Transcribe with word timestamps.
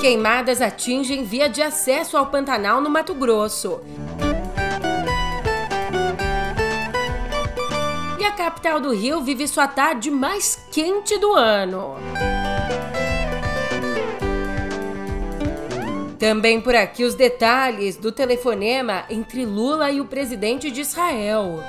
Queimadas 0.00 0.62
atingem 0.62 1.24
via 1.24 1.48
de 1.48 1.60
acesso 1.60 2.16
ao 2.16 2.26
Pantanal 2.26 2.80
no 2.80 2.88
Mato 2.88 3.14
Grosso. 3.14 3.80
E 8.16 8.24
a 8.24 8.30
capital 8.30 8.78
do 8.78 8.94
Rio 8.94 9.22
vive 9.22 9.48
sua 9.48 9.66
tarde 9.66 10.08
mais 10.08 10.64
quente 10.70 11.18
do 11.18 11.34
ano. 11.34 11.96
Também 16.16 16.60
por 16.60 16.76
aqui 16.76 17.02
os 17.02 17.16
detalhes 17.16 17.96
do 17.96 18.12
telefonema 18.12 19.04
entre 19.10 19.44
Lula 19.44 19.90
e 19.90 20.00
o 20.00 20.04
presidente 20.04 20.70
de 20.70 20.80
Israel. 20.80 21.60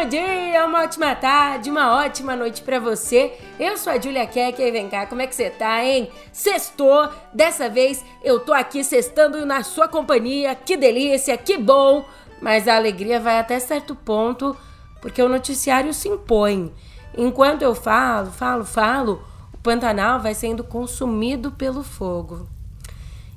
Ótimo 0.00 0.08
dia, 0.08 0.64
uma 0.64 0.82
ótima 0.82 1.14
tarde, 1.14 1.70
uma 1.70 1.96
ótima 1.96 2.34
noite 2.34 2.62
para 2.62 2.78
você. 2.78 3.34
Eu 3.58 3.76
sou 3.76 3.92
a 3.92 4.00
Julia 4.00 4.28
e 4.34 4.70
vem 4.70 4.88
cá, 4.88 5.04
como 5.04 5.20
é 5.20 5.26
que 5.26 5.34
você 5.34 5.50
tá, 5.50 5.84
hein? 5.84 6.10
Sextou, 6.32 7.10
dessa 7.34 7.68
vez 7.68 8.02
eu 8.24 8.40
tô 8.40 8.52
aqui 8.52 8.82
sextando 8.82 9.44
na 9.44 9.62
sua 9.62 9.88
companhia, 9.88 10.54
que 10.54 10.76
delícia, 10.76 11.36
que 11.36 11.58
bom. 11.58 12.04
Mas 12.40 12.66
a 12.66 12.76
alegria 12.76 13.20
vai 13.20 13.38
até 13.38 13.60
certo 13.60 13.94
ponto, 13.94 14.56
porque 15.02 15.20
o 15.22 15.28
noticiário 15.28 15.92
se 15.92 16.08
impõe. 16.08 16.72
Enquanto 17.16 17.60
eu 17.60 17.74
falo, 17.74 18.30
falo, 18.30 18.64
falo, 18.64 19.22
o 19.52 19.58
Pantanal 19.58 20.20
vai 20.20 20.34
sendo 20.34 20.64
consumido 20.64 21.52
pelo 21.52 21.82
fogo. 21.82 22.48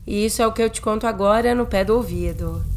E 0.08 0.26
isso 0.26 0.42
é 0.42 0.48
o 0.48 0.54
que 0.54 0.62
eu 0.62 0.70
te 0.70 0.82
conto 0.82 1.08
agora 1.08 1.54
no 1.54 1.66
pé 1.66 1.84
do 1.84 1.96
ouvido. 1.96 2.73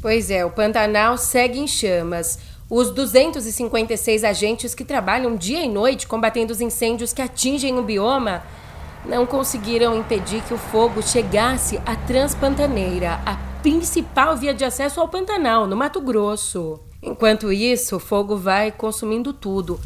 Pois 0.00 0.30
é, 0.30 0.44
o 0.44 0.50
Pantanal 0.50 1.18
segue 1.18 1.58
em 1.58 1.66
chamas. 1.66 2.38
Os 2.70 2.90
256 2.90 4.24
agentes 4.24 4.74
que 4.74 4.84
trabalham 4.84 5.36
dia 5.36 5.62
e 5.62 5.68
noite 5.68 6.06
combatendo 6.06 6.52
os 6.52 6.60
incêndios 6.60 7.12
que 7.12 7.20
atingem 7.20 7.78
o 7.78 7.82
bioma 7.82 8.42
não 9.04 9.26
conseguiram 9.26 9.96
impedir 9.98 10.42
que 10.42 10.54
o 10.54 10.58
fogo 10.58 11.02
chegasse 11.02 11.80
à 11.84 11.96
Transpantaneira, 11.96 13.20
a 13.26 13.36
principal 13.62 14.36
via 14.36 14.54
de 14.54 14.64
acesso 14.64 15.00
ao 15.00 15.08
Pantanal, 15.08 15.66
no 15.66 15.76
Mato 15.76 16.00
Grosso. 16.00 16.80
Enquanto 17.02 17.52
isso, 17.52 17.96
o 17.96 18.00
fogo 18.00 18.36
vai 18.36 18.70
consumindo 18.70 19.32
tudo. 19.32 19.80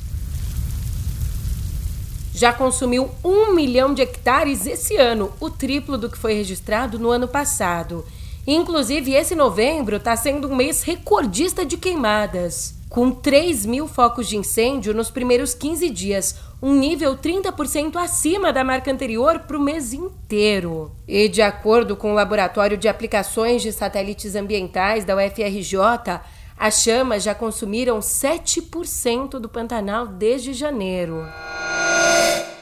Já 2.35 2.53
consumiu 2.53 3.09
um 3.25 3.55
milhão 3.55 3.95
de 3.95 4.03
hectares 4.03 4.67
esse 4.67 4.97
ano, 4.97 5.33
o 5.41 5.49
triplo 5.49 5.97
do 5.97 6.11
que 6.11 6.19
foi 6.19 6.35
registrado 6.35 6.99
no 6.99 7.11
ano 7.11 7.29
passado. 7.29 8.05
Inclusive, 8.47 9.15
esse 9.15 9.35
novembro 9.35 9.97
está 9.97 10.15
sendo 10.17 10.49
um 10.49 10.55
mês 10.55 10.83
recordista 10.83 11.65
de 11.65 11.79
queimadas, 11.79 12.75
com 12.91 13.11
3 13.11 13.65
mil 13.65 13.89
focos 13.89 14.29
de 14.29 14.37
incêndio 14.37 14.93
nos 14.93 15.11
primeiros 15.11 15.55
15 15.55 15.89
dias, 15.89 16.37
um 16.63 16.75
nível 16.75 17.17
30% 17.17 17.97
acima 17.97 18.53
da 18.53 18.63
marca 18.63 18.93
anterior 18.93 19.41
para 19.41 19.57
o 19.57 19.61
mês 19.61 19.95
inteiro. 19.95 20.93
E 21.09 21.29
de 21.29 21.41
acordo 21.41 21.97
com 21.97 22.13
o 22.13 22.15
Laboratório 22.15 22.77
de 22.77 22.87
Aplicações 22.87 23.63
de 23.63 23.73
Satélites 23.73 24.35
Ambientais 24.35 25.05
da 25.05 25.17
UFRJ, 25.17 26.21
as 26.57 26.83
chamas 26.83 27.23
já 27.23 27.35
consumiram 27.35 27.99
7% 27.99 29.39
do 29.39 29.49
Pantanal 29.49 30.07
desde 30.07 30.53
janeiro. 30.53 31.27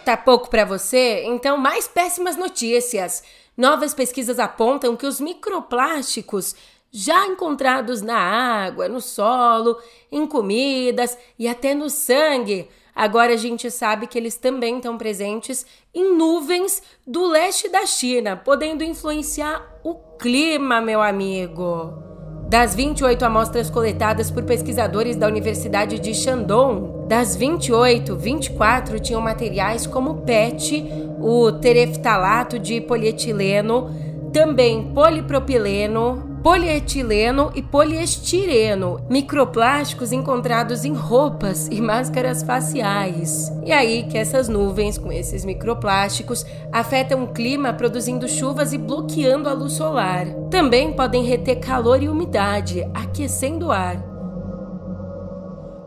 Tá 0.04 0.16
pouco 0.16 0.50
para 0.50 0.64
você? 0.64 1.22
Então, 1.26 1.56
mais 1.56 1.86
péssimas 1.86 2.36
notícias. 2.36 3.22
Novas 3.56 3.92
pesquisas 3.92 4.38
apontam 4.38 4.96
que 4.96 5.06
os 5.06 5.20
microplásticos 5.20 6.54
já 6.92 7.26
encontrados 7.26 8.02
na 8.02 8.18
água, 8.18 8.86
no 8.88 9.00
solo, 9.00 9.78
em 10.10 10.26
comidas 10.26 11.16
e 11.38 11.48
até 11.48 11.74
no 11.74 11.88
sangue, 11.88 12.68
agora 12.94 13.32
a 13.32 13.36
gente 13.36 13.70
sabe 13.70 14.06
que 14.06 14.18
eles 14.18 14.36
também 14.36 14.76
estão 14.76 14.98
presentes 14.98 15.64
em 15.94 16.14
nuvens 16.14 16.82
do 17.06 17.26
leste 17.26 17.68
da 17.68 17.86
China, 17.86 18.36
podendo 18.36 18.84
influenciar 18.84 19.80
o 19.82 19.94
clima, 20.18 20.82
meu 20.82 21.00
amigo. 21.00 22.11
Das 22.52 22.74
28 22.74 23.24
amostras 23.24 23.70
coletadas 23.70 24.30
por 24.30 24.42
pesquisadores 24.42 25.16
da 25.16 25.26
Universidade 25.26 25.98
de 25.98 26.12
Shandong, 26.12 27.08
das 27.08 27.34
28, 27.34 28.14
24 28.14 29.00
tinham 29.00 29.22
materiais 29.22 29.86
como 29.86 30.16
PET, 30.16 30.84
o 31.18 31.50
tereftalato 31.50 32.58
de 32.58 32.78
polietileno, 32.82 33.90
também 34.34 34.92
polipropileno, 34.92 36.31
polietileno 36.42 37.52
e 37.54 37.62
poliestireno, 37.62 39.00
microplásticos 39.08 40.10
encontrados 40.10 40.84
em 40.84 40.92
roupas 40.92 41.68
e 41.68 41.80
máscaras 41.80 42.42
faciais. 42.42 43.52
E 43.64 43.70
aí 43.70 44.02
que 44.04 44.18
essas 44.18 44.48
nuvens 44.48 44.98
com 44.98 45.12
esses 45.12 45.44
microplásticos 45.44 46.44
afetam 46.72 47.22
o 47.22 47.28
clima, 47.28 47.72
produzindo 47.72 48.28
chuvas 48.28 48.72
e 48.72 48.78
bloqueando 48.78 49.48
a 49.48 49.52
luz 49.52 49.74
solar. 49.74 50.26
Também 50.50 50.92
podem 50.92 51.22
reter 51.22 51.60
calor 51.60 52.02
e 52.02 52.08
umidade, 52.08 52.82
aquecendo 52.92 53.66
o 53.66 53.72
ar. 53.72 54.02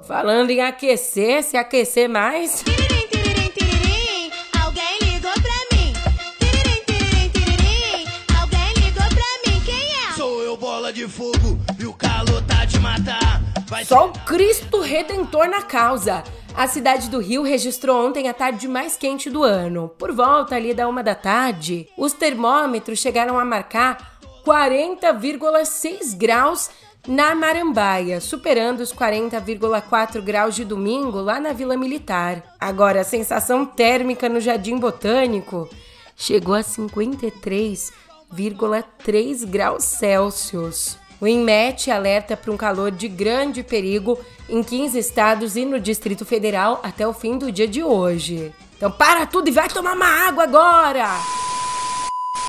Falando 0.03 0.51
em 0.51 0.61
aquecer, 0.61 1.43
se 1.43 1.57
aquecer 1.57 2.07
mais. 2.07 2.63
Fogo 11.15 11.57
e 11.79 11.85
o 11.85 11.93
calor 11.93 12.41
tá 12.43 12.65
de 12.65 12.77
matar. 12.77 13.41
Vai 13.67 13.85
Só 13.85 14.07
o 14.07 14.11
Cristo 14.25 14.81
Redentor 14.81 15.47
na 15.47 15.61
causa. 15.61 16.21
A 16.53 16.67
cidade 16.67 17.09
do 17.09 17.19
Rio 17.19 17.41
registrou 17.41 18.05
ontem 18.05 18.27
a 18.27 18.33
tarde 18.33 18.67
mais 18.67 18.97
quente 18.97 19.29
do 19.29 19.41
ano. 19.41 19.89
Por 19.97 20.11
volta 20.11 20.55
ali 20.55 20.73
da 20.73 20.89
uma 20.89 21.01
da 21.01 21.15
tarde, 21.15 21.87
os 21.97 22.11
termômetros 22.11 22.99
chegaram 22.99 23.39
a 23.39 23.45
marcar 23.45 24.19
40,6 24.45 26.17
graus 26.17 26.69
na 27.07 27.33
Marambaia, 27.33 28.19
superando 28.19 28.81
os 28.81 28.91
40,4 28.91 30.21
graus 30.21 30.53
de 30.53 30.65
domingo 30.65 31.21
lá 31.21 31.39
na 31.39 31.53
Vila 31.53 31.77
Militar. 31.77 32.43
Agora, 32.59 33.01
a 33.01 33.05
sensação 33.05 33.65
térmica 33.65 34.27
no 34.27 34.41
Jardim 34.41 34.77
Botânico 34.77 35.69
chegou 36.17 36.55
a 36.55 36.63
53 36.63 37.91
1,3 38.33 39.45
graus 39.45 39.83
Celsius. 39.83 41.04
O 41.19 41.27
INMET 41.27 41.89
alerta 41.89 42.35
para 42.35 42.51
um 42.51 42.57
calor 42.57 42.91
de 42.91 43.07
grande 43.07 43.63
perigo 43.63 44.19
em 44.49 44.61
15 44.61 44.99
estados 44.99 45.55
e 45.55 45.65
no 45.65 45.79
Distrito 45.79 46.25
Federal 46.25 46.81
até 46.83 47.07
o 47.07 47.13
fim 47.13 47.37
do 47.37 47.51
dia 47.51 47.67
de 47.67 47.81
hoje. 47.81 48.53
Então 48.75 48.91
para 48.91 49.25
tudo 49.25 49.47
e 49.47 49.51
vai 49.51 49.69
tomar 49.69 49.93
uma 49.93 50.27
água 50.27 50.43
agora! 50.43 51.07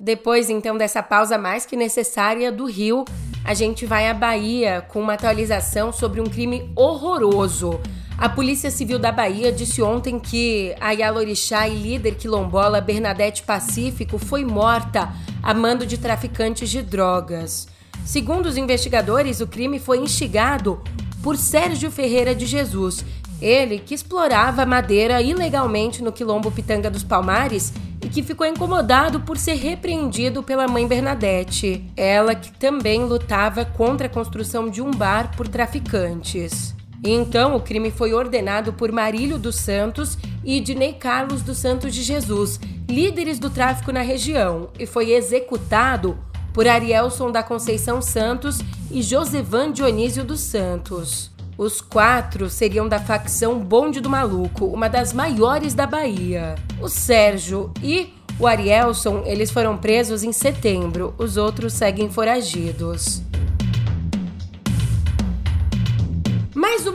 Depois 0.03 0.49
então 0.49 0.77
dessa 0.77 1.01
pausa 1.01 1.37
mais 1.37 1.65
que 1.65 1.75
necessária 1.75 2.51
do 2.51 2.65
Rio, 2.65 3.05
a 3.43 3.53
gente 3.53 3.85
vai 3.85 4.09
à 4.09 4.13
Bahia 4.13 4.85
com 4.89 4.99
uma 4.99 5.13
atualização 5.13 5.93
sobre 5.93 6.19
um 6.19 6.25
crime 6.25 6.69
horroroso. 6.75 7.79
A 8.17 8.27
Polícia 8.27 8.69
Civil 8.69 8.99
da 8.99 9.11
Bahia 9.11 9.51
disse 9.51 9.81
ontem 9.81 10.19
que 10.19 10.75
a 10.81 10.91
Yalorixá 10.91 11.67
e 11.67 11.75
líder 11.75 12.15
quilombola 12.15 12.81
Bernadette 12.81 13.43
Pacífico 13.43 14.17
foi 14.17 14.43
morta 14.43 15.13
a 15.41 15.53
mando 15.53 15.85
de 15.85 15.97
traficantes 15.97 16.69
de 16.69 16.81
drogas. 16.81 17.67
Segundo 18.07 18.45
os 18.45 18.55
investigadores, 18.55 19.41
o 19.41 19.47
crime 19.47 19.79
foi 19.79 19.97
instigado 19.97 20.81
por 21.21 21.35
Sérgio 21.35 21.91
Ferreira 21.91 22.33
de 22.33 22.45
Jesus, 22.45 23.03
ele 23.41 23.79
que 23.79 23.93
explorava 23.93 24.65
madeira 24.65 25.21
ilegalmente 25.21 26.01
no 26.01 26.13
quilombo 26.13 26.49
Pitanga 26.49 26.89
dos 26.89 27.03
Palmares 27.03 27.73
e 28.01 28.07
que 28.07 28.23
ficou 28.23 28.47
incomodado 28.47 29.19
por 29.19 29.37
ser 29.37 29.55
repreendido 29.55 30.41
pela 30.41 30.69
mãe 30.69 30.87
Bernadette, 30.87 31.83
ela 31.97 32.33
que 32.33 32.49
também 32.53 33.03
lutava 33.03 33.65
contra 33.65 34.07
a 34.07 34.09
construção 34.09 34.69
de 34.69 34.81
um 34.81 34.89
bar 34.89 35.35
por 35.35 35.49
traficantes. 35.49 36.73
Então, 37.03 37.57
o 37.57 37.59
crime 37.59 37.91
foi 37.91 38.13
ordenado 38.13 38.71
por 38.71 38.89
Marílio 38.89 39.37
dos 39.37 39.57
Santos 39.57 40.17
e 40.45 40.61
Dinei 40.61 40.93
Carlos 40.93 41.41
dos 41.41 41.57
Santos 41.57 41.93
de 41.93 42.03
Jesus, 42.03 42.57
líderes 42.89 43.37
do 43.37 43.49
tráfico 43.49 43.91
na 43.91 44.01
região, 44.01 44.69
e 44.79 44.85
foi 44.85 45.11
executado 45.11 46.17
por 46.57 46.67
Arielson 46.67 47.31
da 47.31 47.43
Conceição 47.43 48.01
Santos 48.01 48.57
e 48.89 49.03
Josevan 49.03 49.71
Dionísio 49.71 50.25
dos 50.25 50.39
Santos. 50.39 51.29
Os 51.55 51.81
quatro 51.81 52.49
seriam 52.49 52.89
da 52.89 52.99
facção 52.99 53.59
Bonde 53.59 54.01
do 54.01 54.09
Maluco, 54.09 54.65
uma 54.65 54.89
das 54.89 55.13
maiores 55.13 55.75
da 55.75 55.85
Bahia. 55.85 56.55
O 56.81 56.89
Sérgio 56.89 57.71
e 57.79 58.11
o 58.39 58.47
Arielson, 58.47 59.21
eles 59.27 59.51
foram 59.51 59.77
presos 59.77 60.23
em 60.23 60.31
setembro, 60.31 61.13
os 61.19 61.37
outros 61.37 61.73
seguem 61.73 62.09
foragidos. 62.09 63.21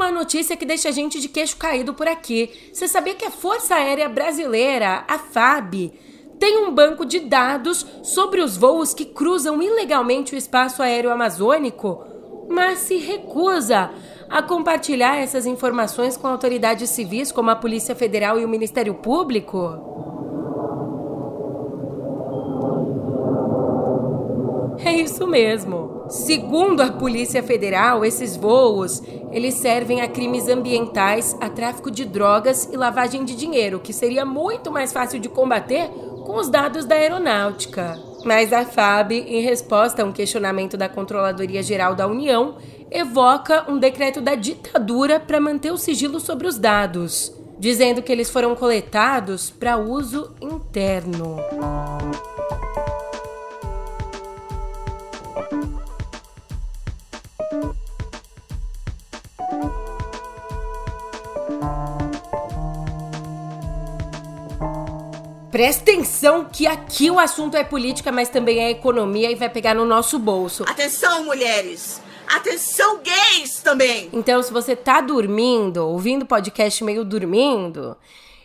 uma 0.03 0.11
notícia 0.11 0.57
que 0.57 0.67
deixa 0.67 0.89
a 0.89 0.93
gente 0.93 1.21
de 1.21 1.29
queixo 1.29 1.57
caído 1.57 1.95
por 1.95 2.09
aqui. 2.09 2.51
Você 2.73 2.89
sabia 2.89 3.15
que 3.15 3.25
a 3.25 3.31
Força 3.31 3.77
Aérea 3.77 4.09
Brasileira, 4.09 5.05
a 5.07 5.17
FAB, 5.17 5.93
tem 6.43 6.59
um 6.59 6.75
banco 6.75 7.07
de 7.07 7.21
dados 7.21 7.87
sobre 8.03 8.41
os 8.41 8.57
voos 8.57 8.93
que 8.93 9.05
cruzam 9.05 9.63
ilegalmente 9.63 10.35
o 10.35 10.37
espaço 10.37 10.83
aéreo 10.83 11.13
amazônico, 11.13 12.05
mas 12.49 12.81
se 12.81 12.97
recusa 12.97 13.93
a 14.29 14.43
compartilhar 14.43 15.19
essas 15.19 15.47
informações 15.47 16.17
com 16.17 16.27
autoridades 16.27 16.91
civis 16.91 17.31
como 17.31 17.49
a 17.49 17.55
Polícia 17.55 17.95
Federal 17.95 18.41
e 18.41 18.45
o 18.45 18.49
Ministério 18.49 18.95
Público? 18.95 19.93
É 24.85 24.93
isso 24.93 25.25
mesmo. 25.29 26.07
Segundo 26.09 26.81
a 26.81 26.91
Polícia 26.91 27.41
Federal, 27.41 28.05
esses 28.05 28.37
voos, 28.37 29.01
eles 29.31 29.55
servem 29.55 30.01
a 30.01 30.09
crimes 30.09 30.49
ambientais, 30.49 31.37
a 31.41 31.49
tráfico 31.49 31.89
de 31.89 32.05
drogas 32.05 32.69
e 32.73 32.77
lavagem 32.77 33.25
de 33.25 33.37
dinheiro, 33.37 33.79
que 33.79 33.93
seria 33.93 34.25
muito 34.25 34.73
mais 34.73 34.93
fácil 34.93 35.21
de 35.21 35.29
combater 35.29 35.89
com 36.23 36.37
os 36.37 36.49
dados 36.49 36.85
da 36.85 36.95
aeronáutica. 36.95 37.99
Mas 38.25 38.53
a 38.53 38.65
FAB, 38.65 39.13
em 39.13 39.43
resposta 39.43 40.03
a 40.03 40.05
um 40.05 40.13
questionamento 40.13 40.77
da 40.77 40.89
Controladoria 40.89 41.63
Geral 41.63 41.95
da 41.95 42.07
União, 42.07 42.57
evoca 42.91 43.71
um 43.71 43.79
decreto 43.79 44.21
da 44.21 44.35
ditadura 44.35 45.19
para 45.19 45.41
manter 45.41 45.73
o 45.73 45.79
sigilo 45.79 46.21
sobre 46.21 46.47
os 46.47 46.59
dados, 46.59 47.33
dizendo 47.59 48.03
que 48.03 48.13
eles 48.13 48.31
foram 48.31 48.55
coletados 48.55 49.51
para 49.51 49.77
uso 49.77 50.31
interno. 50.41 51.37
Presta 65.53 65.83
atenção 65.83 66.47
que 66.51 66.67
aqui 66.67 67.11
o 67.11 67.19
assunto 67.19 67.59
é 67.59 67.63
política, 67.63 68.11
mas 68.11 68.31
também 68.31 68.59
é 68.65 68.71
economia 68.71 69.31
e 69.31 69.35
vai 69.35 69.51
pegar 69.51 69.75
no 69.75 69.85
nosso 69.85 70.19
bolso. 70.19 70.65
Atenção, 70.67 71.25
mulheres! 71.25 72.01
Atenção, 72.27 73.03
gays 73.03 73.61
também! 73.61 74.09
Então, 74.15 74.43
se 74.43 74.51
você 74.51 74.75
tá 74.75 75.03
dormindo, 75.03 75.87
ouvindo 75.87 76.25
podcast 76.25 76.83
meio 76.83 77.05
dormindo, 77.05 77.95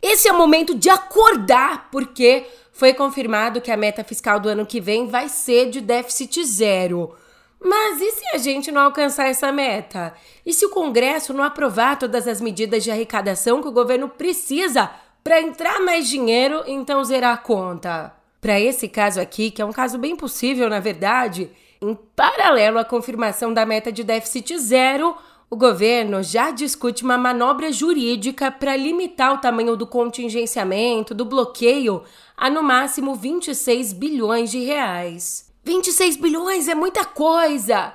esse 0.01 0.27
é 0.27 0.33
o 0.33 0.37
momento 0.37 0.75
de 0.75 0.89
acordar, 0.89 1.89
porque 1.93 2.45
foi 2.73 2.93
confirmado 2.93 3.61
que 3.61 3.71
a 3.71 3.77
meta 3.77 4.03
fiscal 4.03 4.37
do 4.37 4.49
ano 4.49 4.65
que 4.65 4.81
vem 4.81 5.07
vai 5.07 5.29
ser 5.29 5.69
de 5.69 5.79
déficit 5.79 6.43
zero. 6.43 7.15
Mas 7.63 8.01
e 8.01 8.11
se 8.11 8.25
a 8.33 8.37
gente 8.37 8.69
não 8.69 8.81
alcançar 8.81 9.29
essa 9.29 9.49
meta? 9.49 10.13
E 10.45 10.51
se 10.51 10.65
o 10.65 10.71
Congresso 10.71 11.33
não 11.33 11.45
aprovar 11.45 11.97
todas 11.97 12.27
as 12.27 12.41
medidas 12.41 12.83
de 12.83 12.91
arrecadação 12.91 13.61
que 13.61 13.69
o 13.69 13.71
governo 13.71 14.09
precisa 14.09 14.91
para 15.27 15.41
entrar 15.41 15.81
mais 15.81 16.07
dinheiro, 16.07 16.63
então 16.65 17.03
zerar 17.03 17.33
a 17.33 17.37
conta. 17.37 18.13
Para 18.39 18.61
esse 18.61 18.87
caso 18.87 19.19
aqui, 19.19 19.51
que 19.51 19.61
é 19.61 19.65
um 19.65 19.73
caso 19.73 19.97
bem 19.97 20.15
possível, 20.15 20.69
na 20.69 20.79
verdade, 20.79 21.51
em 21.81 21.93
paralelo 22.15 22.79
à 22.79 22.85
confirmação 22.85 23.53
da 23.53 23.65
meta 23.65 23.91
de 23.91 24.05
déficit 24.05 24.57
zero, 24.57 25.17
o 25.49 25.57
governo 25.57 26.23
já 26.23 26.49
discute 26.49 27.03
uma 27.03 27.17
manobra 27.17 27.73
jurídica 27.73 28.49
para 28.49 28.77
limitar 28.77 29.33
o 29.33 29.39
tamanho 29.39 29.75
do 29.75 29.85
contingenciamento, 29.85 31.13
do 31.13 31.25
bloqueio, 31.25 32.03
a 32.37 32.49
no 32.49 32.63
máximo 32.63 33.13
26 33.13 33.91
bilhões 33.91 34.49
de 34.49 34.59
reais. 34.59 35.51
26 35.65 36.15
bilhões 36.15 36.69
é 36.69 36.73
muita 36.73 37.03
coisa! 37.03 37.93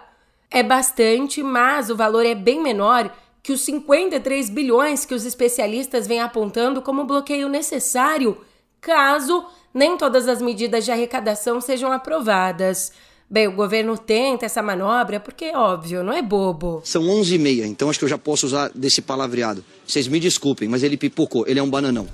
É 0.51 0.63
bastante, 0.63 1.43
mas 1.43 1.89
o 1.89 1.97
valor 1.97 2.27
é 2.27 2.35
bem 2.35 2.63
menor 2.63 3.11
que 3.43 3.53
os 3.53 3.63
53 3.63 4.49
bilhões 4.51 5.05
que 5.05 5.15
os 5.15 5.25
especialistas 5.25 6.07
vêm 6.07 6.21
apontando 6.21 6.81
como 6.81 7.05
bloqueio 7.05 7.49
necessário 7.49 8.39
caso 8.81 9.45
nem 9.75 9.97
todas 9.97 10.29
as 10.29 10.41
medidas 10.41 10.85
de 10.85 10.93
arrecadação 10.93 11.61
sejam 11.61 11.91
aprovadas. 11.91 12.93
Bem, 13.29 13.49
o 13.49 13.53
governo 13.53 13.97
tenta 13.97 14.45
essa 14.45 14.63
manobra 14.63 15.19
porque, 15.19 15.53
óbvio, 15.57 16.05
não 16.05 16.13
é 16.13 16.21
bobo. 16.21 16.83
São 16.85 17.03
11h30, 17.03 17.65
então 17.65 17.89
acho 17.89 17.99
que 17.99 18.05
eu 18.05 18.09
já 18.09 18.19
posso 18.19 18.45
usar 18.45 18.71
desse 18.75 19.01
palavreado. 19.01 19.65
Vocês 19.87 20.07
me 20.07 20.21
desculpem, 20.21 20.69
mas 20.69 20.83
ele 20.83 20.99
pipocou, 20.99 21.47
ele 21.49 21.59
é 21.59 21.63
um 21.63 21.71
bananão. 21.71 22.07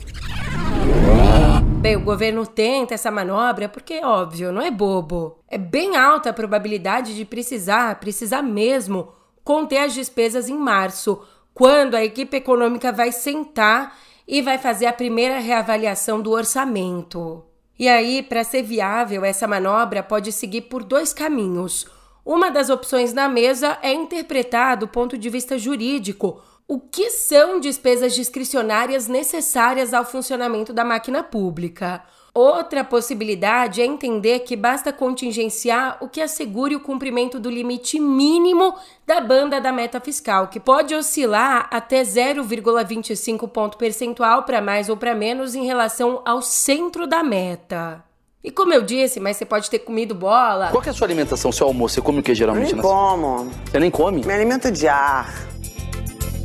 Bem, 1.80 1.96
o 1.96 2.00
governo 2.00 2.46
tenta 2.46 2.94
essa 2.94 3.10
manobra 3.10 3.68
porque, 3.68 4.00
óbvio, 4.04 4.52
não 4.52 4.62
é 4.62 4.70
bobo. 4.70 5.38
É 5.48 5.58
bem 5.58 5.96
alta 5.96 6.30
a 6.30 6.32
probabilidade 6.32 7.16
de 7.16 7.24
precisar, 7.24 7.98
precisar 7.98 8.42
mesmo, 8.42 9.08
conter 9.48 9.78
as 9.78 9.94
despesas 9.94 10.50
em 10.50 10.58
março, 10.58 11.22
quando 11.54 11.94
a 11.94 12.04
equipe 12.04 12.36
econômica 12.36 12.92
vai 12.92 13.10
sentar 13.10 13.98
e 14.26 14.42
vai 14.42 14.58
fazer 14.58 14.84
a 14.84 14.92
primeira 14.92 15.38
reavaliação 15.38 16.20
do 16.20 16.32
orçamento. 16.32 17.42
E 17.78 17.88
aí, 17.88 18.22
para 18.22 18.44
ser 18.44 18.62
viável, 18.62 19.24
essa 19.24 19.48
manobra 19.48 20.02
pode 20.02 20.32
seguir 20.32 20.62
por 20.68 20.84
dois 20.84 21.14
caminhos. 21.14 21.86
Uma 22.26 22.50
das 22.50 22.68
opções 22.68 23.14
na 23.14 23.26
mesa 23.26 23.78
é 23.80 23.90
interpretar, 23.90 24.76
do 24.76 24.86
ponto 24.86 25.16
de 25.16 25.30
vista 25.30 25.56
jurídico, 25.56 26.42
o 26.68 26.78
que 26.78 27.08
são 27.08 27.58
despesas 27.58 28.14
discricionárias 28.14 29.08
necessárias 29.08 29.94
ao 29.94 30.04
funcionamento 30.04 30.74
da 30.74 30.84
máquina 30.84 31.22
pública. 31.22 32.04
Outra 32.38 32.84
possibilidade 32.84 33.82
é 33.82 33.84
entender 33.84 34.38
que 34.38 34.54
basta 34.54 34.92
contingenciar 34.92 35.98
o 36.00 36.08
que 36.08 36.20
assegure 36.20 36.76
o 36.76 36.78
cumprimento 36.78 37.40
do 37.40 37.50
limite 37.50 37.98
mínimo 37.98 38.76
da 39.04 39.20
banda 39.20 39.60
da 39.60 39.72
meta 39.72 39.98
fiscal, 39.98 40.46
que 40.46 40.60
pode 40.60 40.94
oscilar 40.94 41.66
até 41.68 42.00
0,25 42.02 43.48
ponto 43.48 43.76
percentual 43.76 44.44
para 44.44 44.62
mais 44.62 44.88
ou 44.88 44.96
para 44.96 45.16
menos 45.16 45.56
em 45.56 45.66
relação 45.66 46.22
ao 46.24 46.40
centro 46.40 47.08
da 47.08 47.24
meta. 47.24 48.04
E 48.44 48.52
como 48.52 48.72
eu 48.72 48.82
disse, 48.82 49.18
mas 49.18 49.36
você 49.36 49.44
pode 49.44 49.68
ter 49.68 49.80
comido 49.80 50.14
bola. 50.14 50.68
Qual 50.70 50.84
é 50.86 50.90
a 50.90 50.92
sua 50.92 51.08
alimentação, 51.08 51.50
seu 51.50 51.66
almoço? 51.66 51.96
Você 51.96 52.00
come 52.00 52.20
o 52.20 52.22
que 52.22 52.36
geralmente? 52.36 52.70
Eu 52.70 52.76
nem 52.76 52.82
como. 52.84 53.50
Você 53.64 53.80
nem 53.80 53.90
come? 53.90 54.24
Me 54.24 54.32
alimento 54.32 54.70
de 54.70 54.86
ar 54.86 55.28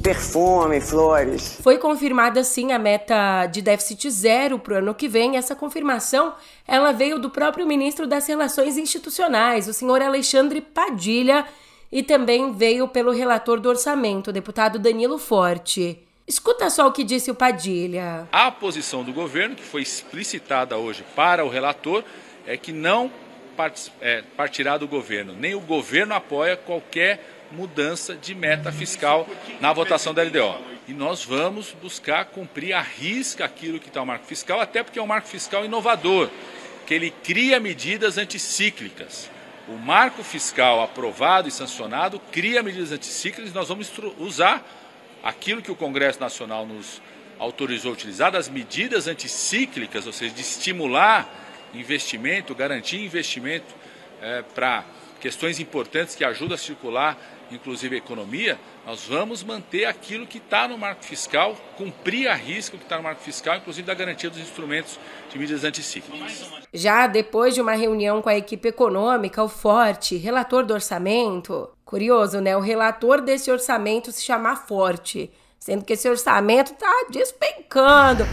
perfume, 0.04 0.82
flores. 0.82 1.60
Foi 1.64 1.78
confirmada 1.78 2.44
sim 2.44 2.74
a 2.74 2.78
meta 2.78 3.46
de 3.46 3.62
déficit 3.62 4.12
zero 4.12 4.60
para 4.60 4.74
o 4.74 4.78
ano 4.78 4.94
que 4.94 5.08
vem. 5.08 5.38
Essa 5.38 5.56
confirmação 5.56 6.34
ela 6.68 6.92
veio 6.92 7.18
do 7.18 7.30
próprio 7.30 7.66
ministro 7.66 8.06
das 8.06 8.28
Relações 8.28 8.78
Institucionais, 8.78 9.70
o 9.70 9.74
senhor 9.74 10.02
Alexandre 10.02 10.60
Padilha, 10.60 11.46
e 11.90 12.04
também 12.04 12.52
veio 12.52 12.88
pelo 12.88 13.12
relator 13.12 13.62
do 13.62 13.70
orçamento, 13.70 14.30
o 14.30 14.34
deputado 14.34 14.78
Danilo 14.78 15.18
Forte. 15.18 15.98
Escuta 16.28 16.70
só 16.70 16.88
o 16.88 16.92
que 16.92 17.04
disse 17.04 17.32
o 17.32 17.36
Padilha. 17.36 18.28
A 18.32 18.52
posição 18.52 19.04
do 19.04 19.14
governo, 19.14 19.56
que 19.56 19.64
foi 19.64 19.82
explicitada 19.82 20.78
hoje 20.78 21.06
para 21.16 21.46
o 21.46 21.50
relator, 21.50 22.04
é 22.46 22.58
que 22.58 22.74
não 22.74 23.10
é, 24.02 24.24
partirá 24.36 24.78
do 24.78 24.88
governo. 24.88 25.34
Nem 25.34 25.54
o 25.54 25.60
governo 25.62 26.14
apoia 26.14 26.58
qualquer 26.58 27.43
mudança 27.54 28.16
de 28.16 28.34
meta 28.34 28.72
fiscal 28.72 29.28
na 29.62 29.72
votação 29.72 30.14
da 30.14 30.24
LDO. 30.24 30.58
E 30.88 30.94
nós 30.94 31.24
vamos 31.24 31.72
buscar 31.82 32.26
cumprir 32.26 32.74
a 32.74 32.82
risca 32.82 33.46
aquilo 33.46 33.80
que 33.80 33.88
está 33.88 34.02
o 34.02 34.06
marco 34.06 34.26
fiscal, 34.26 34.60
até 34.60 34.84
porque 34.84 35.00
é 35.00 35.02
um 35.02 35.08
marco 35.08 35.28
fiscal 35.28 35.64
inovador, 35.64 36.30
que 36.86 36.94
ele 36.94 37.12
cria 37.24 37.60
medidas 37.60 38.18
anticíclicas. 38.18 39.30
O 39.68 39.78
marco 39.78 40.24
fiscal 40.24 40.82
aprovado 40.82 41.48
e 41.48 41.52
sancionado 41.52 42.20
cria 42.32 42.62
medidas 42.62 42.92
anticíclicas 42.92 43.52
e 43.52 43.56
nós 43.56 43.70
vamos 43.70 43.90
usar 44.18 44.68
aquilo 45.24 45.62
que 45.62 45.72
o 45.72 45.76
Congresso 45.76 46.20
Nacional 46.20 46.66
nos 46.66 47.02
autorizou 47.40 47.92
a 47.92 47.94
utilizar, 47.94 48.32
das 48.32 48.50
medidas 48.50 49.08
anticíclicas, 49.08 50.06
ou 50.06 50.12
seja, 50.12 50.34
de 50.34 50.42
estimular 50.42 51.28
investimento, 51.74 52.54
garantir 52.54 53.00
investimento 53.04 53.74
é, 54.22 54.44
para 54.54 54.84
questões 55.20 55.60
importantes 55.60 56.16
que 56.16 56.26
ajudam 56.26 56.56
a 56.56 56.58
circular 56.58 57.18
inclusive 57.56 57.96
a 57.96 57.98
economia, 57.98 58.60
nós 58.86 59.06
vamos 59.06 59.44
manter 59.44 59.86
aquilo 59.86 60.28
que 60.28 60.38
está 60.38 60.68
no 60.68 60.78
marco 60.78 61.04
fiscal, 61.04 61.56
cumprir 61.78 62.28
a 62.28 62.36
risca 62.36 62.78
que 62.78 62.84
está 62.84 62.98
no 62.98 63.04
marco 63.04 63.22
fiscal, 63.22 63.58
inclusive 63.58 63.86
da 63.86 63.94
garantia 63.94 64.30
dos 64.30 64.40
instrumentos 64.40 65.00
de 65.32 65.38
medidas 65.38 65.64
anticíclicas. 65.64 66.46
Já 66.74 67.08
depois 67.08 67.54
de 67.54 67.62
uma 67.62 67.74
reunião 67.74 68.22
com 68.22 68.30
a 68.30 68.38
equipe 68.38 68.68
econômica, 68.68 69.44
o 69.44 69.50
Forte, 69.50 70.18
relator 70.18 70.66
do 70.66 70.74
orçamento, 70.74 71.70
curioso, 71.86 72.42
né? 72.42 72.58
O 72.58 72.60
relator 72.60 73.22
desse 73.22 73.52
orçamento 73.52 74.12
se 74.12 74.24
chamar 74.24 74.68
Forte. 74.68 75.32
Sendo 75.60 75.86
que 75.86 75.94
esse 75.94 76.10
orçamento 76.10 76.74
tá 76.74 77.06
despencando. 77.10 78.26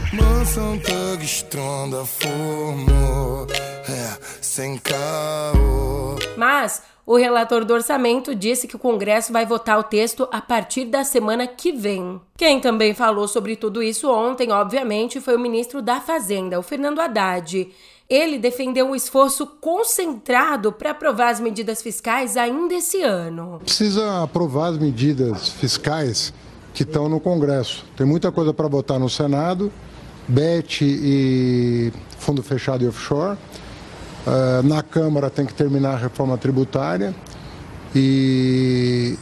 Mas 6.36 6.82
o 7.11 7.17
relator 7.17 7.64
do 7.64 7.75
orçamento 7.75 8.37
disse 8.37 8.69
que 8.69 8.76
o 8.76 8.79
Congresso 8.79 9.33
vai 9.33 9.45
votar 9.45 9.76
o 9.81 9.83
texto 9.83 10.29
a 10.31 10.40
partir 10.40 10.85
da 10.85 11.02
semana 11.02 11.45
que 11.45 11.73
vem. 11.73 12.21
Quem 12.38 12.61
também 12.61 12.95
falou 12.95 13.26
sobre 13.26 13.57
tudo 13.57 13.83
isso 13.83 14.09
ontem, 14.09 14.52
obviamente, 14.52 15.21
foi 15.21 15.35
o 15.35 15.40
ministro 15.40 15.83
da 15.83 16.00
Fazenda, 16.00 16.57
o 16.57 16.62
Fernando 16.62 17.00
Haddad. 17.00 17.69
Ele 18.09 18.38
defendeu 18.38 18.87
um 18.87 18.95
esforço 18.95 19.45
concentrado 19.45 20.71
para 20.71 20.93
aprovar 20.93 21.31
as 21.31 21.40
medidas 21.40 21.83
fiscais 21.83 22.37
ainda 22.37 22.75
esse 22.75 23.02
ano. 23.02 23.59
Precisa 23.59 24.23
aprovar 24.23 24.69
as 24.69 24.79
medidas 24.79 25.49
fiscais 25.49 26.33
que 26.73 26.85
estão 26.85 27.09
no 27.09 27.19
Congresso. 27.19 27.85
Tem 27.97 28.07
muita 28.07 28.31
coisa 28.31 28.55
para 28.55 28.69
votar 28.69 29.00
no 29.00 29.11
Senado, 29.11 29.73
BET 30.29 30.83
e 30.83 31.93
Fundo 32.21 32.40
Fechado 32.40 32.85
e 32.85 32.87
Offshore. 32.87 33.37
Uh, 34.26 34.62
na 34.66 34.82
Câmara 34.82 35.30
tem 35.30 35.46
que 35.46 35.54
terminar 35.54 35.94
a 35.94 35.96
reforma 35.96 36.36
tributária 36.36 37.14
e, 37.94 39.16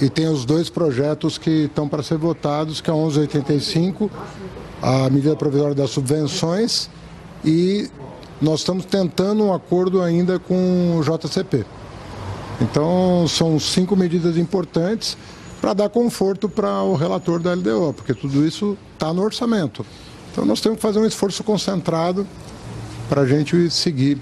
e 0.00 0.08
tem 0.10 0.28
os 0.28 0.44
dois 0.44 0.68
projetos 0.68 1.38
que 1.38 1.64
estão 1.64 1.88
para 1.88 2.02
ser 2.02 2.18
votados, 2.18 2.80
que 2.80 2.90
é 2.90 2.92
1185, 2.92 4.10
a 4.82 5.08
medida 5.08 5.34
provisória 5.34 5.74
das 5.74 5.90
subvenções 5.90 6.90
e 7.44 7.88
nós 8.40 8.60
estamos 8.60 8.84
tentando 8.84 9.44
um 9.44 9.52
acordo 9.52 10.02
ainda 10.02 10.38
com 10.38 10.98
o 10.98 11.02
JCP. 11.02 11.64
Então, 12.60 13.26
são 13.26 13.58
cinco 13.58 13.96
medidas 13.96 14.36
importantes 14.36 15.16
para 15.60 15.72
dar 15.72 15.88
conforto 15.88 16.48
para 16.48 16.82
o 16.82 16.94
relator 16.94 17.40
da 17.40 17.54
LDO, 17.54 17.94
porque 17.94 18.14
tudo 18.14 18.46
isso 18.46 18.76
está 18.92 19.12
no 19.12 19.22
orçamento. 19.22 19.84
Então, 20.30 20.44
nós 20.44 20.60
temos 20.60 20.76
que 20.76 20.82
fazer 20.82 20.98
um 20.98 21.06
esforço 21.06 21.42
concentrado 21.42 22.26
para 23.08 23.22
a 23.22 23.26
gente 23.26 23.70
seguir 23.70 24.18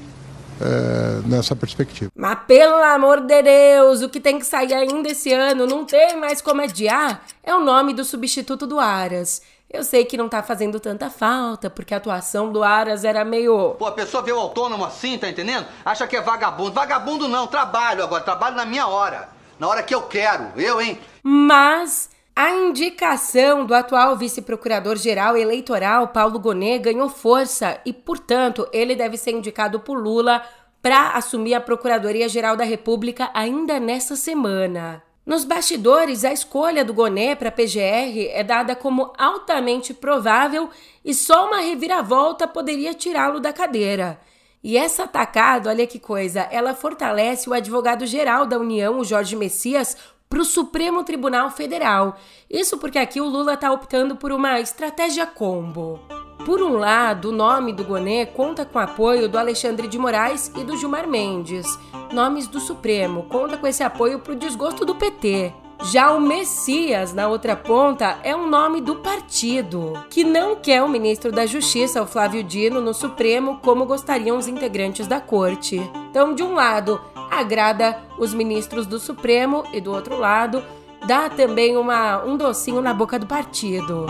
é, 0.62 1.28
nessa 1.28 1.56
perspectiva. 1.56 2.10
Mas 2.14 2.38
pelo 2.46 2.82
amor 2.82 3.20
de 3.20 3.42
Deus, 3.42 4.02
o 4.02 4.08
que 4.08 4.20
tem 4.20 4.38
que 4.38 4.46
sair 4.46 4.72
ainda 4.72 5.10
esse 5.10 5.32
ano, 5.32 5.66
não 5.66 5.84
tem 5.84 6.16
mais 6.16 6.40
como 6.40 6.62
adiar, 6.62 7.22
é 7.42 7.54
o 7.54 7.60
nome 7.60 7.92
do 7.92 8.04
substituto 8.04 8.66
do 8.66 8.78
Aras. 8.78 9.42
Eu 9.72 9.82
sei 9.82 10.04
que 10.04 10.18
não 10.18 10.28
tá 10.28 10.42
fazendo 10.42 10.78
tanta 10.78 11.08
falta, 11.08 11.70
porque 11.70 11.94
a 11.94 11.96
atuação 11.96 12.52
do 12.52 12.62
Aras 12.62 13.04
era 13.04 13.24
meio. 13.24 13.70
Pô, 13.78 13.86
a 13.86 13.92
pessoa 13.92 14.22
vê 14.22 14.30
o 14.30 14.38
autônomo 14.38 14.84
assim, 14.84 15.16
tá 15.16 15.28
entendendo? 15.30 15.66
Acha 15.82 16.06
que 16.06 16.14
é 16.14 16.20
vagabundo. 16.20 16.72
Vagabundo 16.72 17.26
não, 17.26 17.46
trabalho 17.46 18.04
agora, 18.04 18.22
trabalho 18.22 18.54
na 18.54 18.66
minha 18.66 18.86
hora. 18.86 19.30
Na 19.58 19.66
hora 19.68 19.82
que 19.82 19.94
eu 19.94 20.02
quero, 20.02 20.48
eu, 20.56 20.78
hein? 20.80 21.00
Mas 21.22 22.10
a 22.34 22.50
indicação 22.50 23.66
do 23.66 23.74
atual 23.74 24.16
vice-procurador-geral 24.16 25.36
eleitoral, 25.36 26.08
Paulo 26.08 26.38
Gonet, 26.38 26.78
ganhou 26.78 27.08
força 27.10 27.78
e, 27.84 27.92
portanto, 27.92 28.66
ele 28.72 28.96
deve 28.96 29.18
ser 29.18 29.32
indicado 29.32 29.80
por 29.80 29.98
Lula 29.98 30.42
para 30.80 31.10
assumir 31.10 31.54
a 31.54 31.60
Procuradoria-Geral 31.60 32.56
da 32.56 32.64
República 32.64 33.30
ainda 33.34 33.78
nessa 33.78 34.16
semana. 34.16 35.02
Nos 35.24 35.44
bastidores, 35.44 36.24
a 36.24 36.32
escolha 36.32 36.84
do 36.84 36.94
Goné 36.94 37.36
para 37.36 37.50
a 37.50 37.52
PGR 37.52 38.28
é 38.32 38.42
dada 38.42 38.74
como 38.74 39.12
altamente 39.16 39.94
provável 39.94 40.70
e 41.04 41.14
só 41.14 41.46
uma 41.46 41.60
reviravolta 41.60 42.48
poderia 42.48 42.94
tirá-lo 42.94 43.38
da 43.38 43.52
cadeira. 43.52 44.18
E 44.64 44.76
essa 44.76 45.04
atacada, 45.04 45.70
olha 45.70 45.86
que 45.86 45.98
coisa, 45.98 46.48
ela 46.50 46.74
fortalece 46.74 47.48
o 47.48 47.52
advogado-geral 47.52 48.46
da 48.46 48.58
União, 48.58 48.98
o 48.98 49.04
Jorge 49.04 49.36
Messias, 49.36 49.96
para 50.32 50.40
o 50.40 50.46
Supremo 50.46 51.04
Tribunal 51.04 51.50
Federal. 51.50 52.16
Isso 52.48 52.78
porque 52.78 52.98
aqui 52.98 53.20
o 53.20 53.28
Lula 53.28 53.52
está 53.52 53.70
optando 53.70 54.16
por 54.16 54.32
uma 54.32 54.58
estratégia 54.60 55.26
combo. 55.26 56.00
Por 56.46 56.62
um 56.62 56.78
lado, 56.78 57.28
o 57.28 57.32
nome 57.32 57.70
do 57.70 57.84
Gonê 57.84 58.24
conta 58.24 58.64
com 58.64 58.78
apoio 58.78 59.28
do 59.28 59.38
Alexandre 59.38 59.86
de 59.86 59.98
Moraes 59.98 60.50
e 60.56 60.64
do 60.64 60.74
Gilmar 60.74 61.06
Mendes. 61.06 61.66
Nomes 62.14 62.46
do 62.46 62.60
Supremo 62.60 63.24
conta 63.24 63.58
com 63.58 63.66
esse 63.66 63.82
apoio 63.82 64.20
para 64.20 64.32
o 64.32 64.36
desgosto 64.36 64.86
do 64.86 64.94
PT. 64.94 65.52
Já 65.84 66.12
o 66.12 66.20
Messias, 66.20 67.12
na 67.12 67.28
outra 67.28 67.54
ponta, 67.54 68.18
é 68.22 68.34
um 68.34 68.48
nome 68.48 68.80
do 68.80 68.96
partido, 68.96 69.92
que 70.08 70.24
não 70.24 70.56
quer 70.56 70.82
o 70.82 70.88
ministro 70.88 71.30
da 71.30 71.44
Justiça, 71.44 72.00
o 72.00 72.06
Flávio 72.06 72.42
Dino, 72.42 72.80
no 72.80 72.94
Supremo, 72.94 73.58
como 73.62 73.84
gostariam 73.84 74.38
os 74.38 74.48
integrantes 74.48 75.06
da 75.06 75.20
corte. 75.20 75.78
Então, 76.08 76.34
de 76.34 76.42
um 76.42 76.54
lado, 76.54 77.00
agrada 77.32 77.98
os 78.18 78.34
ministros 78.34 78.86
do 78.86 78.98
Supremo 78.98 79.64
e 79.72 79.80
do 79.80 79.92
outro 79.92 80.18
lado, 80.18 80.62
dá 81.06 81.28
também 81.28 81.76
uma, 81.76 82.22
um 82.24 82.36
docinho 82.36 82.80
na 82.80 82.92
boca 82.92 83.18
do 83.18 83.26
partido. 83.26 84.06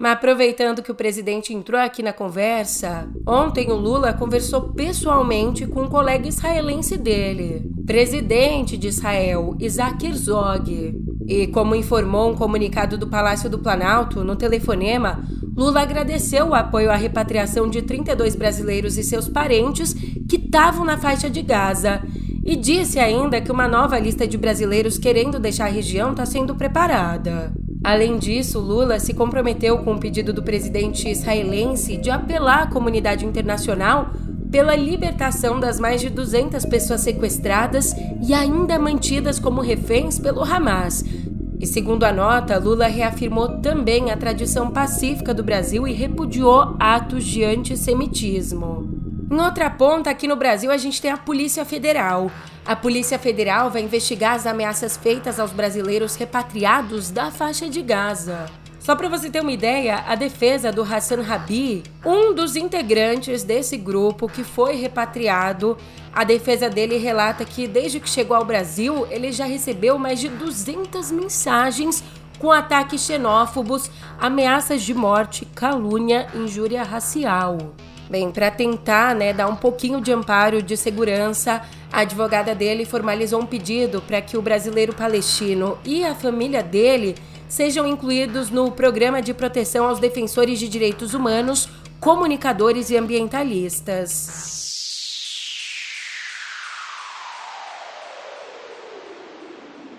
Mas 0.00 0.12
aproveitando 0.12 0.82
que 0.82 0.90
o 0.90 0.94
presidente 0.94 1.52
entrou 1.52 1.78
aqui 1.78 2.02
na 2.02 2.10
conversa, 2.10 3.06
ontem 3.26 3.70
o 3.70 3.76
Lula 3.76 4.14
conversou 4.14 4.72
pessoalmente 4.72 5.66
com 5.66 5.82
um 5.82 5.88
colega 5.90 6.26
israelense 6.26 6.96
dele, 6.96 7.70
presidente 7.84 8.78
de 8.78 8.88
Israel, 8.88 9.54
Isaac 9.60 10.06
Herzog. 10.06 10.94
E 11.26 11.46
como 11.48 11.74
informou 11.74 12.30
um 12.30 12.34
comunicado 12.34 12.96
do 12.96 13.08
Palácio 13.08 13.50
do 13.50 13.58
Planalto 13.58 14.24
no 14.24 14.36
telefonema, 14.36 15.22
Lula 15.54 15.82
agradeceu 15.82 16.48
o 16.48 16.54
apoio 16.54 16.90
à 16.90 16.96
repatriação 16.96 17.68
de 17.68 17.82
32 17.82 18.34
brasileiros 18.34 18.96
e 18.96 19.04
seus 19.04 19.28
parentes 19.28 19.92
que 19.92 20.36
estavam 20.36 20.82
na 20.82 20.96
faixa 20.96 21.28
de 21.28 21.42
Gaza 21.42 22.00
e 22.42 22.56
disse 22.56 22.98
ainda 22.98 23.38
que 23.38 23.52
uma 23.52 23.68
nova 23.68 23.98
lista 23.98 24.26
de 24.26 24.38
brasileiros 24.38 24.96
querendo 24.96 25.38
deixar 25.38 25.66
a 25.66 25.70
região 25.70 26.12
está 26.12 26.24
sendo 26.24 26.54
preparada. 26.54 27.52
Além 27.82 28.18
disso, 28.18 28.60
Lula 28.60 29.00
se 29.00 29.14
comprometeu 29.14 29.78
com 29.78 29.94
o 29.94 29.98
pedido 29.98 30.32
do 30.32 30.42
presidente 30.42 31.08
israelense 31.08 31.96
de 31.96 32.10
apelar 32.10 32.62
à 32.62 32.66
comunidade 32.66 33.24
internacional 33.24 34.10
pela 34.50 34.76
libertação 34.76 35.58
das 35.58 35.80
mais 35.80 36.00
de 36.00 36.10
200 36.10 36.64
pessoas 36.66 37.00
sequestradas 37.00 37.94
e 38.26 38.34
ainda 38.34 38.78
mantidas 38.78 39.38
como 39.38 39.60
reféns 39.60 40.18
pelo 40.18 40.42
Hamas. 40.42 41.04
E 41.58 41.66
segundo 41.66 42.04
a 42.04 42.12
nota, 42.12 42.58
Lula 42.58 42.86
reafirmou 42.86 43.60
também 43.60 44.10
a 44.10 44.16
tradição 44.16 44.70
pacífica 44.70 45.32
do 45.32 45.44
Brasil 45.44 45.86
e 45.86 45.92
repudiou 45.92 46.76
atos 46.78 47.24
de 47.24 47.44
antissemitismo. 47.44 48.88
Em 49.30 49.40
outra 49.40 49.70
ponta, 49.70 50.10
aqui 50.10 50.26
no 50.26 50.36
Brasil, 50.36 50.70
a 50.70 50.76
gente 50.76 51.00
tem 51.00 51.10
a 51.10 51.16
Polícia 51.16 51.64
Federal. 51.64 52.30
A 52.64 52.76
Polícia 52.76 53.18
Federal 53.18 53.70
vai 53.70 53.82
investigar 53.82 54.34
as 54.34 54.46
ameaças 54.46 54.96
feitas 54.96 55.40
aos 55.40 55.50
brasileiros 55.50 56.14
repatriados 56.14 57.10
da 57.10 57.30
faixa 57.30 57.68
de 57.68 57.80
Gaza. 57.82 58.46
Só 58.78 58.96
para 58.96 59.08
você 59.08 59.28
ter 59.28 59.40
uma 59.40 59.52
ideia, 59.52 60.04
a 60.06 60.14
defesa 60.14 60.72
do 60.72 60.82
Hassan 60.82 61.20
Rabi, 61.20 61.82
um 62.04 62.34
dos 62.34 62.56
integrantes 62.56 63.42
desse 63.42 63.76
grupo 63.76 64.26
que 64.26 64.42
foi 64.42 64.76
repatriado, 64.76 65.76
a 66.12 66.24
defesa 66.24 66.68
dele 66.68 66.96
relata 66.96 67.44
que 67.44 67.66
desde 67.66 68.00
que 68.00 68.08
chegou 68.08 68.36
ao 68.36 68.44
Brasil, 68.44 69.06
ele 69.10 69.32
já 69.32 69.44
recebeu 69.44 69.98
mais 69.98 70.18
de 70.18 70.28
200 70.28 71.10
mensagens 71.10 72.02
com 72.38 72.50
ataques 72.50 73.02
xenófobos, 73.02 73.90
ameaças 74.18 74.82
de 74.82 74.94
morte, 74.94 75.44
calúnia, 75.54 76.26
injúria 76.34 76.82
racial. 76.82 77.58
Bem, 78.08 78.32
para 78.32 78.50
tentar 78.50 79.14
né, 79.14 79.32
dar 79.32 79.46
um 79.46 79.54
pouquinho 79.54 80.00
de 80.00 80.10
amparo 80.10 80.62
de 80.62 80.76
segurança, 80.76 81.62
a 81.92 82.00
advogada 82.00 82.54
dele 82.54 82.84
formalizou 82.84 83.40
um 83.40 83.46
pedido 83.46 84.00
para 84.02 84.22
que 84.22 84.36
o 84.36 84.42
brasileiro 84.42 84.94
palestino 84.94 85.78
e 85.84 86.04
a 86.04 86.14
família 86.14 86.62
dele 86.62 87.16
sejam 87.48 87.86
incluídos 87.86 88.48
no 88.48 88.70
programa 88.70 89.20
de 89.20 89.34
proteção 89.34 89.86
aos 89.86 89.98
defensores 89.98 90.58
de 90.58 90.68
direitos 90.68 91.14
humanos, 91.14 91.68
comunicadores 91.98 92.90
e 92.90 92.96
ambientalistas. 92.96 94.60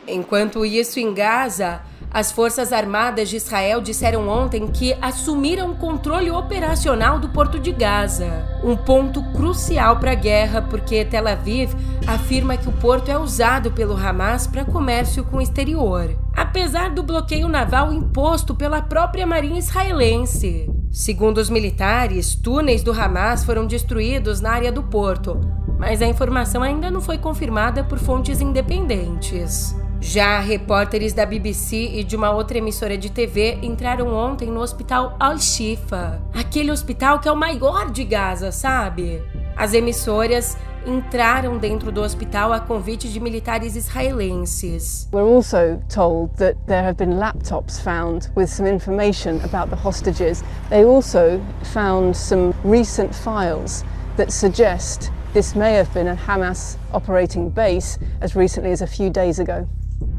Enquanto 0.08 0.66
isso, 0.66 1.00
em 1.00 1.14
Gaza, 1.14 1.82
as 2.14 2.30
Forças 2.30 2.74
Armadas 2.74 3.30
de 3.30 3.38
Israel 3.38 3.80
disseram 3.80 4.28
ontem 4.28 4.68
que 4.68 4.94
assumiram 5.02 5.72
o 5.72 5.76
controle 5.76 6.30
operacional 6.30 7.18
do 7.18 7.30
porto 7.30 7.58
de 7.58 7.72
Gaza, 7.72 8.46
um 8.62 8.76
ponto 8.76 9.24
crucial 9.32 9.98
para 9.98 10.12
a 10.12 10.16
guerra, 10.16 10.62
porque 10.62 11.06
Tel 11.06 11.26
Aviv 11.26 11.74
afirma 12.06 12.58
que 12.58 12.68
o 12.68 12.74
porto 12.74 13.10
é 13.10 13.18
usado 13.18 13.72
pelo 13.72 13.96
Hamas 13.96 14.46
para 14.46 14.66
comércio 14.66 15.24
com 15.24 15.38
o 15.38 15.42
exterior, 15.42 16.14
apesar 16.36 16.90
do 16.90 17.02
bloqueio 17.02 17.48
naval 17.48 17.94
imposto 17.94 18.54
pela 18.54 18.82
própria 18.82 19.26
marinha 19.26 19.60
israelense. 19.60 20.70
Segundo 20.92 21.38
os 21.38 21.50
militares, 21.50 22.36
túneis 22.36 22.84
do 22.84 22.92
Hamas 22.92 23.46
foram 23.46 23.66
destruídos 23.66 24.42
na 24.42 24.52
área 24.52 24.72
do 24.72 24.84
porto, 24.84 25.40
mas 25.80 26.02
a 26.02 26.08
informação 26.08 26.62
ainda 26.62 26.92
não 26.92 27.00
foi 27.00 27.18
confirmada 27.18 27.86
por 27.86 27.98
fontes 27.98 28.42
independentes. 28.42 29.74
Já 30.04 30.40
repórteres 30.40 31.14
da 31.14 31.28
BBC 31.28 31.76
e 31.94 32.04
de 32.04 32.16
uma 32.16 32.32
outra 32.32 32.58
emissora 32.58 32.98
de 32.98 33.10
TV 33.12 33.60
entraram 33.62 34.12
ontem 34.12 34.50
no 34.50 34.60
hospital 34.60 35.16
Al-Shifa, 35.20 36.20
aquele 36.34 36.72
hospital 36.72 37.20
que 37.20 37.30
é 37.30 37.32
o 37.32 37.36
maior 37.36 37.92
de 37.92 38.04
Gaza, 38.04 38.52
sabe? 38.52 39.24
As 39.56 39.76
emissoras 39.76 40.58
entraram 40.88 41.60
dentro 41.60 41.92
do 41.92 42.02
hospital 42.02 42.52
a 42.52 42.60
convite 42.60 43.10
de 43.10 43.20
militares 43.20 43.76
israelenses. 43.76 45.08
We're 45.14 45.24
also 45.24 45.80
told 45.88 46.36
that 46.38 46.58
there 46.66 46.84
have 46.84 46.96
been 46.96 47.20
laptops 47.20 47.80
found 47.80 48.32
with 48.36 48.50
some 48.50 48.68
information 48.68 49.40
about 49.46 49.70
the 49.70 49.76
hostages. 49.76 50.44
They 50.72 50.84
also 50.84 51.40
found 51.72 52.18
some 52.18 52.54
recent 52.66 53.14
files 53.14 53.86
that 54.18 54.32
suggest 54.32 55.12
this 55.34 55.56
may 55.56 55.76
have 55.76 55.94
been 55.94 56.08
a 56.08 56.16
Hamas 56.16 56.78
operating 56.92 57.52
base 57.52 58.00
as 58.20 58.36
recently 58.36 58.72
as 58.72 58.82
a 58.82 58.88
few 58.88 59.12
days 59.12 59.40
ago. 59.40 59.68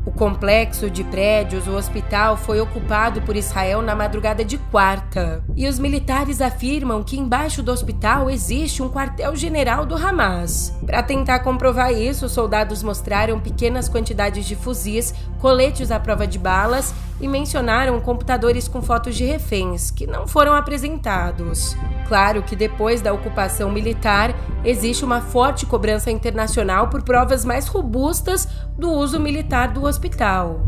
O 0.04 0.10
complexo 0.10 0.90
de 0.90 1.04
prédios, 1.04 1.66
o 1.66 1.76
hospital, 1.76 2.36
foi 2.36 2.60
ocupado 2.60 3.22
por 3.22 3.36
Israel 3.36 3.80
na 3.80 3.94
madrugada 3.94 4.44
de 4.44 4.58
quarta. 4.58 5.42
E 5.56 5.68
os 5.68 5.78
militares 5.78 6.40
afirmam 6.40 7.04
que 7.04 7.18
embaixo 7.18 7.62
do 7.62 7.70
hospital 7.70 8.28
existe 8.28 8.82
um 8.82 8.90
quartel-general 8.90 9.86
do 9.86 9.94
Hamas. 9.94 10.74
Para 10.84 11.02
tentar 11.02 11.40
comprovar 11.40 11.92
isso, 11.92 12.26
os 12.26 12.32
soldados 12.32 12.82
mostraram 12.82 13.38
pequenas 13.38 13.88
quantidades 13.88 14.44
de 14.44 14.56
fuzis, 14.56 15.14
coletes 15.40 15.90
à 15.90 16.00
prova 16.00 16.26
de 16.26 16.38
balas 16.38 16.92
e 17.22 17.28
mencionaram 17.28 18.00
computadores 18.00 18.66
com 18.66 18.82
fotos 18.82 19.14
de 19.14 19.24
reféns, 19.24 19.92
que 19.92 20.06
não 20.08 20.26
foram 20.26 20.54
apresentados. 20.54 21.76
Claro 22.08 22.42
que 22.42 22.56
depois 22.56 23.00
da 23.00 23.12
ocupação 23.12 23.70
militar, 23.70 24.34
existe 24.64 25.04
uma 25.04 25.20
forte 25.20 25.64
cobrança 25.64 26.10
internacional 26.10 26.88
por 26.88 27.02
provas 27.02 27.44
mais 27.44 27.68
robustas 27.68 28.48
do 28.76 28.90
uso 28.90 29.20
militar 29.20 29.68
do 29.68 29.84
hospital. 29.84 30.60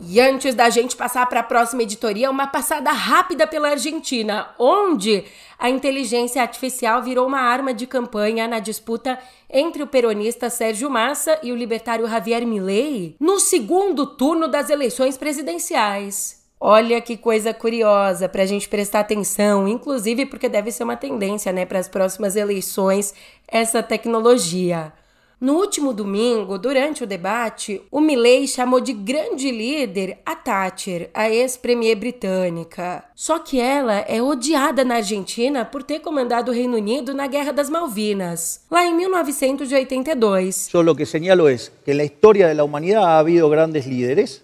E 0.00 0.20
antes 0.20 0.54
da 0.54 0.68
gente 0.68 0.96
passar 0.96 1.26
para 1.26 1.40
a 1.40 1.44
próxima 1.44 1.82
editoria, 1.82 2.30
uma 2.30 2.46
passada 2.46 2.90
rápida 2.92 3.46
pela 3.46 3.70
Argentina, 3.70 4.48
onde 4.58 5.24
a 5.58 5.70
inteligência 5.70 6.42
artificial 6.42 7.02
virou 7.02 7.26
uma 7.26 7.40
arma 7.40 7.72
de 7.72 7.86
campanha 7.86 8.46
na 8.46 8.58
disputa 8.58 9.18
entre 9.50 9.82
o 9.82 9.86
peronista 9.86 10.50
Sérgio 10.50 10.90
Massa 10.90 11.38
e 11.42 11.52
o 11.52 11.56
libertário 11.56 12.08
Javier 12.08 12.46
Milei 12.46 13.16
no 13.18 13.40
segundo 13.40 14.06
turno 14.06 14.48
das 14.48 14.70
eleições 14.70 15.16
presidenciais. 15.16 16.44
Olha 16.58 17.00
que 17.00 17.16
coisa 17.16 17.52
curiosa 17.52 18.28
para 18.28 18.42
a 18.42 18.46
gente 18.46 18.68
prestar 18.68 19.00
atenção, 19.00 19.68
inclusive 19.68 20.24
porque 20.24 20.48
deve 20.48 20.72
ser 20.72 20.84
uma 20.84 20.96
tendência 20.96 21.52
né, 21.52 21.66
para 21.66 21.78
as 21.78 21.88
próximas 21.88 22.34
eleições 22.34 23.14
essa 23.46 23.82
tecnologia. 23.82 24.92
No 25.38 25.58
último 25.58 25.92
domingo, 25.92 26.56
durante 26.56 27.04
o 27.04 27.06
debate, 27.06 27.82
o 27.90 28.00
Milley 28.00 28.48
chamou 28.48 28.80
de 28.80 28.94
grande 28.94 29.50
líder 29.50 30.18
a 30.24 30.34
Thatcher, 30.34 31.10
a 31.12 31.28
ex-premier 31.28 31.94
britânica. 31.94 33.04
Só 33.14 33.38
que 33.40 33.60
ela 33.60 33.98
é 34.08 34.22
odiada 34.22 34.82
na 34.82 34.94
Argentina 34.94 35.62
por 35.66 35.82
ter 35.82 36.00
comandado 36.00 36.50
o 36.50 36.54
Reino 36.54 36.78
Unido 36.78 37.12
na 37.12 37.26
Guerra 37.26 37.52
das 37.52 37.68
Malvinas, 37.68 38.62
lá 38.70 38.86
em 38.86 38.94
1982. 38.94 40.70
Yo 40.72 40.82
lo 40.82 40.94
que 40.94 41.04
señalo 41.04 41.50
es 41.50 41.70
que 41.84 41.90
en 41.90 41.98
la 41.98 42.04
historia 42.04 42.48
de 42.48 42.54
la 42.54 42.64
humanidad 42.64 43.04
ha 43.04 43.18
habido 43.18 43.50
grandes 43.50 43.86
líderes. 43.86 44.42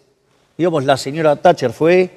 Digamos, 0.58 0.84
la 0.84 0.98
señora 0.98 1.36
Thatcher 1.36 1.72
fue, 1.72 2.10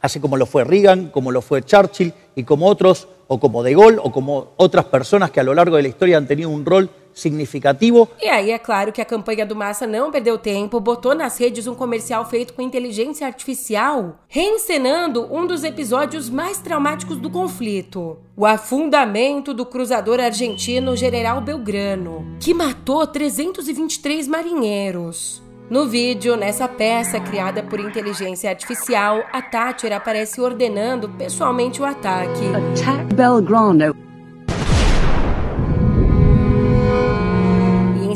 así 0.00 0.18
como 0.18 0.38
lo 0.38 0.46
fue 0.46 0.64
Reagan, 0.64 1.10
como 1.10 1.30
lo 1.30 1.42
fue 1.42 1.62
Churchill 1.62 2.14
y 2.34 2.44
como 2.44 2.68
otros, 2.68 3.06
o 3.26 3.38
como 3.38 3.62
De 3.62 3.74
Gaulle, 3.74 3.98
o 4.02 4.10
como 4.10 4.52
otras 4.56 4.86
personas 4.86 5.30
que 5.30 5.40
a 5.40 5.44
lo 5.44 5.52
largo 5.52 5.76
de 5.76 5.82
la 5.82 5.88
historia 5.88 6.16
han 6.16 6.26
tenido 6.26 6.48
un 6.48 6.64
rol 6.64 6.88
significativo. 7.14 8.08
E 8.20 8.28
aí 8.28 8.50
é 8.50 8.58
claro 8.58 8.92
que 8.92 9.00
a 9.00 9.04
campanha 9.04 9.46
do 9.46 9.54
Massa 9.56 9.86
não 9.86 10.10
perdeu 10.10 10.36
tempo, 10.36 10.80
botou 10.80 11.14
nas 11.14 11.38
redes 11.38 11.66
um 11.66 11.74
comercial 11.74 12.28
feito 12.28 12.52
com 12.52 12.60
inteligência 12.60 13.26
artificial, 13.26 14.18
reencenando 14.28 15.32
um 15.32 15.46
dos 15.46 15.64
episódios 15.64 16.28
mais 16.28 16.58
traumáticos 16.58 17.18
do 17.18 17.30
conflito. 17.30 18.18
O 18.36 18.44
afundamento 18.44 19.54
do 19.54 19.64
cruzador 19.64 20.18
argentino 20.18 20.96
General 20.96 21.40
Belgrano, 21.40 22.36
que 22.40 22.52
matou 22.52 23.06
323 23.06 24.26
marinheiros. 24.26 25.44
No 25.70 25.88
vídeo, 25.88 26.36
nessa 26.36 26.68
peça 26.68 27.18
criada 27.18 27.62
por 27.62 27.80
inteligência 27.80 28.50
artificial, 28.50 29.24
a 29.32 29.40
Thatcher 29.40 29.92
aparece 29.94 30.40
ordenando 30.40 31.08
pessoalmente 31.08 31.80
o 31.80 31.84
ataque. 31.86 32.44
Attack 32.54 33.14
Belgrano. 33.14 34.13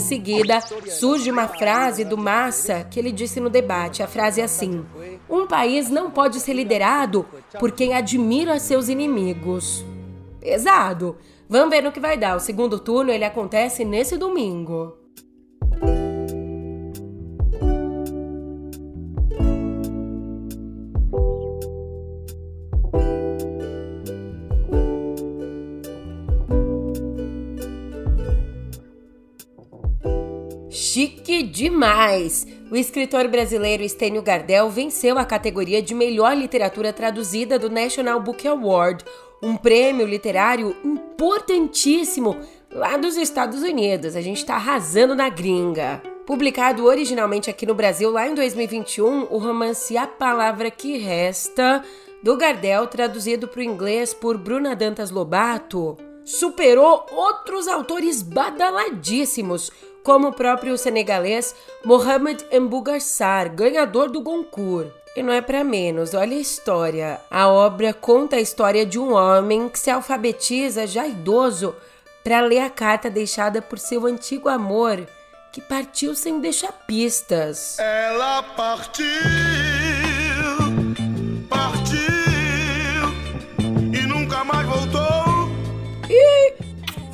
Seguida, 0.08 0.60
surge 0.60 1.30
uma 1.30 1.46
frase 1.46 2.04
do 2.04 2.16
Massa 2.16 2.84
que 2.90 2.98
ele 2.98 3.12
disse 3.12 3.38
no 3.40 3.50
debate. 3.50 4.02
A 4.02 4.06
frase 4.06 4.40
é 4.40 4.44
assim: 4.44 4.84
Um 5.28 5.46
país 5.46 5.88
não 5.88 6.10
pode 6.10 6.40
ser 6.40 6.54
liderado 6.54 7.26
por 7.58 7.72
quem 7.72 7.94
admira 7.94 8.58
seus 8.58 8.88
inimigos. 8.88 9.84
Pesado. 10.40 11.16
Vamos 11.48 11.70
ver 11.70 11.82
no 11.82 11.92
que 11.92 12.00
vai 12.00 12.16
dar. 12.16 12.36
O 12.36 12.40
segundo 12.40 12.78
turno 12.78 13.10
ele 13.10 13.24
acontece 13.24 13.84
nesse 13.84 14.16
domingo. 14.16 14.96
Chique 30.98 31.44
demais! 31.44 32.44
O 32.72 32.74
escritor 32.74 33.28
brasileiro 33.28 33.84
Estênio 33.84 34.20
Gardel 34.20 34.68
venceu 34.68 35.16
a 35.16 35.24
categoria 35.24 35.80
de 35.80 35.94
melhor 35.94 36.36
literatura 36.36 36.92
traduzida 36.92 37.56
do 37.56 37.70
National 37.70 38.20
Book 38.20 38.48
Award, 38.48 39.04
um 39.40 39.56
prêmio 39.56 40.04
literário 40.04 40.74
importantíssimo 40.84 42.36
lá 42.72 42.96
dos 42.96 43.16
Estados 43.16 43.62
Unidos. 43.62 44.16
A 44.16 44.20
gente 44.20 44.38
está 44.38 44.56
arrasando 44.56 45.14
na 45.14 45.28
gringa. 45.28 46.02
Publicado 46.26 46.84
originalmente 46.84 47.48
aqui 47.48 47.64
no 47.64 47.76
Brasil 47.76 48.10
lá 48.10 48.26
em 48.26 48.34
2021, 48.34 49.28
o 49.30 49.38
romance 49.38 49.96
A 49.96 50.04
Palavra 50.04 50.68
que 50.68 50.98
Resta, 50.98 51.80
do 52.24 52.36
Gardel, 52.36 52.88
traduzido 52.88 53.46
para 53.46 53.60
o 53.60 53.62
inglês 53.62 54.12
por 54.12 54.36
Bruna 54.36 54.74
Dantas 54.74 55.12
Lobato, 55.12 55.96
superou 56.24 57.06
outros 57.12 57.68
autores 57.68 58.20
badaladíssimos, 58.20 59.70
como 60.08 60.28
o 60.28 60.32
próprio 60.32 60.78
senegalês 60.78 61.54
Mohamed 61.84 62.42
Mbougarsar, 62.50 63.54
ganhador 63.54 64.10
do 64.10 64.22
Goncourt. 64.22 64.88
E 65.14 65.22
não 65.22 65.30
é 65.30 65.42
para 65.42 65.62
menos, 65.62 66.14
olha 66.14 66.34
a 66.34 66.40
história. 66.40 67.20
A 67.30 67.46
obra 67.46 67.92
conta 67.92 68.36
a 68.36 68.40
história 68.40 68.86
de 68.86 68.98
um 68.98 69.12
homem 69.12 69.68
que 69.68 69.78
se 69.78 69.90
alfabetiza 69.90 70.86
já 70.86 71.06
idoso 71.06 71.76
para 72.24 72.40
ler 72.40 72.60
a 72.60 72.70
carta 72.70 73.10
deixada 73.10 73.60
por 73.60 73.78
seu 73.78 74.06
antigo 74.06 74.48
amor, 74.48 75.06
que 75.52 75.60
partiu 75.60 76.14
sem 76.14 76.40
deixar 76.40 76.72
pistas. 76.86 77.78
Ela 77.78 78.42
partiu, 78.56 79.04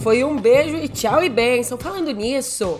foi 0.05 0.23
um 0.23 0.37
beijo 0.37 0.77
e 0.77 0.87
tchau 0.87 1.25
e 1.25 1.31
benção. 1.31 1.79
Falando 1.79 2.11
nisso, 2.11 2.79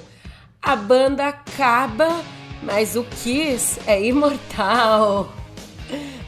a 0.61 0.77
banda 0.77 1.29
acaba, 1.29 2.21
mas 2.63 2.97
o 2.97 3.03
Kiss 3.03 3.81
é 3.87 4.05
imortal. 4.05 5.33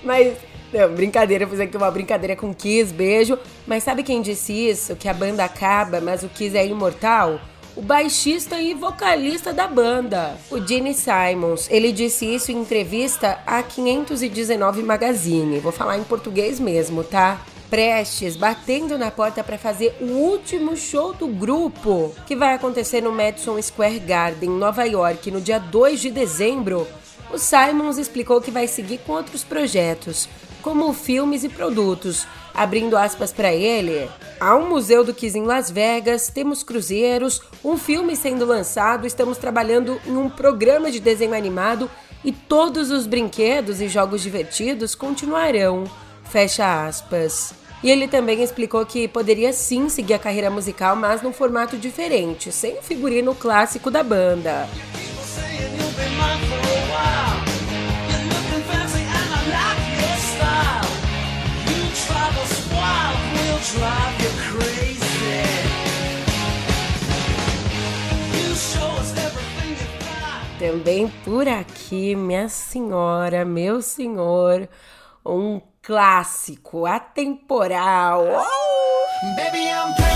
Mas, 0.02 0.38
não, 0.72 0.94
brincadeira, 0.94 1.46
fiz 1.46 1.60
aqui 1.60 1.76
uma 1.76 1.90
brincadeira 1.90 2.34
com 2.34 2.54
Kiss, 2.54 2.94
beijo. 2.94 3.38
Mas 3.66 3.82
sabe 3.82 4.02
quem 4.02 4.22
disse 4.22 4.54
isso? 4.54 4.96
Que 4.96 5.06
a 5.06 5.12
banda 5.12 5.44
acaba, 5.44 6.00
mas 6.00 6.22
o 6.22 6.30
Kiss 6.30 6.56
é 6.56 6.66
imortal? 6.66 7.38
o 7.76 7.82
baixista 7.82 8.58
e 8.58 8.72
vocalista 8.72 9.52
da 9.52 9.68
banda, 9.68 10.34
o 10.50 10.58
Gene 10.66 10.94
Simons. 10.94 11.68
Ele 11.70 11.92
disse 11.92 12.24
isso 12.24 12.50
em 12.50 12.62
entrevista 12.62 13.38
a 13.46 13.62
519 13.62 14.82
Magazine. 14.82 15.58
Vou 15.58 15.70
falar 15.70 15.98
em 15.98 16.04
português 16.04 16.58
mesmo, 16.58 17.04
tá? 17.04 17.44
Prestes, 17.70 18.36
batendo 18.36 18.98
na 18.98 19.10
porta 19.10 19.42
para 19.42 19.58
fazer 19.58 19.96
o 20.00 20.04
último 20.04 20.76
show 20.76 21.12
do 21.12 21.26
grupo, 21.26 22.14
que 22.26 22.36
vai 22.36 22.54
acontecer 22.54 23.00
no 23.00 23.12
Madison 23.12 23.60
Square 23.60 23.98
Garden, 24.00 24.50
Nova 24.50 24.84
York, 24.84 25.30
no 25.30 25.40
dia 25.40 25.58
2 25.58 26.00
de 26.00 26.10
dezembro. 26.10 26.86
O 27.32 27.38
Simons 27.38 27.98
explicou 27.98 28.40
que 28.40 28.50
vai 28.50 28.68
seguir 28.68 28.98
com 28.98 29.12
outros 29.12 29.42
projetos, 29.42 30.28
como 30.62 30.92
filmes 30.92 31.44
e 31.44 31.48
produtos. 31.48 32.26
Abrindo 32.54 32.96
aspas 32.96 33.32
para 33.32 33.52
ele, 33.52 34.08
há 34.40 34.56
um 34.56 34.68
museu 34.68 35.04
do 35.04 35.12
Kiss 35.12 35.36
em 35.36 35.42
Las 35.42 35.70
Vegas, 35.70 36.28
temos 36.28 36.62
cruzeiros, 36.62 37.42
um 37.62 37.76
filme 37.76 38.16
sendo 38.16 38.46
lançado, 38.46 39.06
estamos 39.06 39.36
trabalhando 39.36 40.00
em 40.06 40.16
um 40.16 40.30
programa 40.30 40.90
de 40.90 40.98
desenho 40.98 41.34
animado 41.34 41.90
e 42.24 42.32
todos 42.32 42.90
os 42.90 43.06
brinquedos 43.06 43.80
e 43.80 43.88
jogos 43.88 44.22
divertidos 44.22 44.94
continuarão. 44.94 45.84
Fecha 46.30 46.86
aspas. 46.86 47.54
E 47.82 47.90
ele 47.90 48.08
também 48.08 48.42
explicou 48.42 48.84
que 48.84 49.06
poderia 49.06 49.52
sim 49.52 49.88
seguir 49.88 50.14
a 50.14 50.18
carreira 50.18 50.50
musical, 50.50 50.96
mas 50.96 51.22
num 51.22 51.32
formato 51.32 51.76
diferente, 51.76 52.50
sem 52.50 52.78
o 52.78 52.82
figurino 52.82 53.34
clássico 53.34 53.90
da 53.90 54.02
banda. 54.02 54.66
Também 70.58 71.12
por 71.24 71.46
aqui, 71.46 72.16
minha 72.16 72.48
senhora, 72.48 73.44
meu 73.44 73.82
senhor, 73.82 74.66
um 75.26 75.60
clássico 75.82 76.86
atemporal. 76.86 78.24
Baby, 79.36 79.68
I'm. 79.68 80.06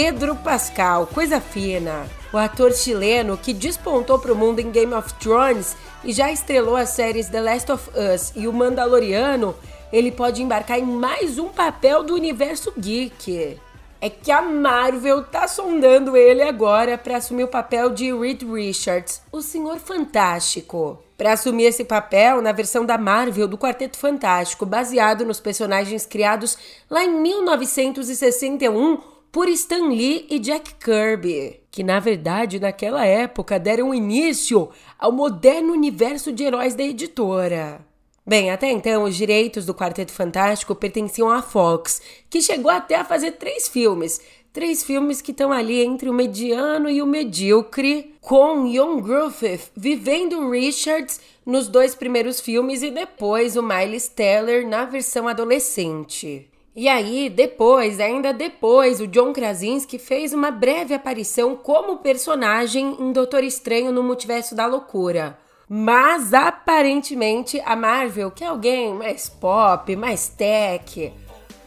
Pedro 0.00 0.36
Pascal, 0.36 1.06
coisa 1.06 1.40
fina. 1.40 2.06
O 2.32 2.36
ator 2.36 2.72
chileno 2.72 3.36
que 3.38 3.54
despontou 3.54 4.18
para 4.18 4.32
o 4.32 4.36
mundo 4.36 4.60
em 4.60 4.70
Game 4.70 4.92
of 4.92 5.12
Thrones 5.14 5.76
e 6.04 6.12
já 6.12 6.30
estrelou 6.30 6.76
as 6.76 6.90
séries 6.90 7.28
The 7.28 7.40
Last 7.40 7.72
of 7.72 7.90
Us 7.90 8.32
e 8.36 8.46
O 8.46 8.52
Mandaloriano, 8.52 9.56
ele 9.90 10.12
pode 10.12 10.42
embarcar 10.42 10.78
em 10.78 10.84
mais 10.84 11.38
um 11.38 11.48
papel 11.48 12.04
do 12.04 12.14
universo 12.14 12.72
geek. 12.78 13.58
É 14.00 14.08
que 14.08 14.30
a 14.30 14.40
Marvel 14.40 15.24
tá 15.24 15.48
sondando 15.48 16.16
ele 16.16 16.40
agora 16.42 16.96
para 16.96 17.16
assumir 17.16 17.42
o 17.42 17.48
papel 17.48 17.90
de 17.90 18.12
Reed 18.14 18.42
Richards, 18.44 19.20
o 19.32 19.42
Senhor 19.42 19.78
Fantástico. 19.78 21.02
Para 21.16 21.32
assumir 21.32 21.64
esse 21.64 21.84
papel 21.84 22.40
na 22.40 22.52
versão 22.52 22.86
da 22.86 22.96
Marvel 22.96 23.48
do 23.48 23.58
Quarteto 23.58 23.98
Fantástico, 23.98 24.64
baseado 24.64 25.24
nos 25.24 25.40
personagens 25.40 26.06
criados 26.06 26.56
lá 26.88 27.04
em 27.04 27.20
1961 27.20 28.98
por 29.32 29.48
Stan 29.48 29.88
Lee 29.88 30.28
e 30.30 30.38
Jack 30.38 30.74
Kirby, 30.76 31.60
que 31.68 31.82
na 31.82 31.98
verdade 31.98 32.60
naquela 32.60 33.04
época 33.04 33.58
deram 33.58 33.92
início 33.92 34.70
ao 34.96 35.10
moderno 35.10 35.72
universo 35.72 36.30
de 36.30 36.44
heróis 36.44 36.76
da 36.76 36.84
editora. 36.84 37.87
Bem, 38.28 38.50
até 38.50 38.70
então 38.70 39.04
os 39.04 39.16
direitos 39.16 39.64
do 39.64 39.74
Quarteto 39.74 40.12
Fantástico 40.12 40.74
pertenciam 40.74 41.30
à 41.30 41.40
Fox, 41.40 42.02
que 42.28 42.42
chegou 42.42 42.70
até 42.70 42.96
a 42.96 43.04
fazer 43.04 43.32
três 43.32 43.66
filmes. 43.66 44.20
Três 44.52 44.84
filmes 44.84 45.22
que 45.22 45.30
estão 45.30 45.50
ali 45.50 45.82
entre 45.82 46.10
o 46.10 46.12
mediano 46.12 46.90
e 46.90 47.00
o 47.00 47.06
medíocre, 47.06 48.14
com 48.20 48.66
Young 48.66 49.00
Griffith 49.00 49.70
vivendo 49.74 50.50
Richards 50.50 51.18
nos 51.46 51.68
dois 51.68 51.94
primeiros 51.94 52.38
filmes 52.38 52.82
e 52.82 52.90
depois 52.90 53.56
o 53.56 53.62
Miles 53.62 54.08
Teller 54.08 54.68
na 54.68 54.84
versão 54.84 55.26
adolescente. 55.26 56.50
E 56.76 56.86
aí, 56.86 57.30
depois, 57.30 57.98
ainda 57.98 58.30
depois, 58.34 59.00
o 59.00 59.06
John 59.06 59.32
Krasinski 59.32 59.98
fez 59.98 60.34
uma 60.34 60.50
breve 60.50 60.92
aparição 60.92 61.56
como 61.56 61.96
personagem 61.96 62.94
em 63.00 63.10
Doutor 63.10 63.42
Estranho 63.42 63.90
no 63.90 64.02
Multiverso 64.02 64.54
da 64.54 64.66
Loucura. 64.66 65.38
Mas 65.68 66.32
aparentemente 66.32 67.60
a 67.60 67.76
Marvel 67.76 68.30
quer 68.30 68.46
alguém 68.46 68.94
mais 68.94 69.28
pop, 69.28 69.94
mais 69.96 70.26
tech, 70.26 71.12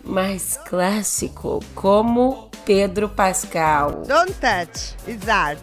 mais 0.04 0.58
clássico, 0.58 1.60
como 1.76 2.50
Pedro 2.66 3.08
Pascal. 3.08 4.02
Don't 4.08 4.34
touch, 4.34 4.96
it's 5.08 5.28
art. 5.28 5.62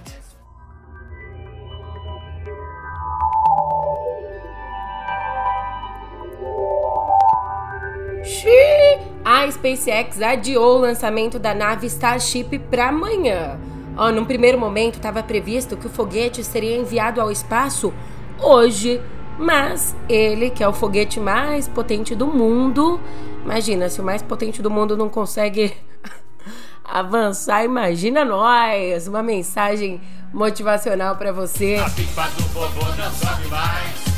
Xiii! 8.22 9.08
A 9.24 9.50
SpaceX 9.50 10.22
adiou 10.22 10.76
o 10.76 10.78
lançamento 10.78 11.40
da 11.40 11.52
nave 11.52 11.88
Starship 11.88 12.56
para 12.70 12.90
amanhã. 12.90 13.58
Ó, 13.96 14.12
num 14.12 14.24
primeiro 14.24 14.56
momento 14.56 14.94
estava 14.94 15.24
previsto 15.24 15.76
que 15.76 15.88
o 15.88 15.90
foguete 15.90 16.44
seria 16.44 16.76
enviado 16.76 17.20
ao 17.20 17.32
espaço 17.32 17.92
hoje, 18.40 19.00
mas 19.38 19.94
ele, 20.08 20.50
que 20.50 20.62
é 20.62 20.68
o 20.68 20.72
foguete 20.72 21.20
mais 21.20 21.68
potente 21.68 22.14
do 22.14 22.26
mundo, 22.26 23.00
imagina, 23.44 23.88
se 23.88 24.00
o 24.00 24.04
mais 24.04 24.22
potente 24.22 24.60
do 24.60 24.70
mundo 24.70 24.96
não 24.96 25.08
consegue 25.08 25.74
avançar, 26.84 27.64
imagina 27.64 28.24
nós. 28.24 29.06
Uma 29.06 29.22
mensagem 29.22 30.00
motivacional 30.32 31.16
para 31.16 31.32
você. 31.32 31.76
A 31.76 31.90
pipa 31.90 32.28
do 32.36 32.42
vovô 32.48 32.84
não 32.96 33.10
sobe 33.12 33.48
mais. 33.48 34.08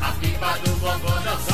A 0.00 0.12
pipa 0.12 0.58
do 0.64 0.70
vovô 0.76 1.14
não 1.20 1.38
sobe. 1.38 1.49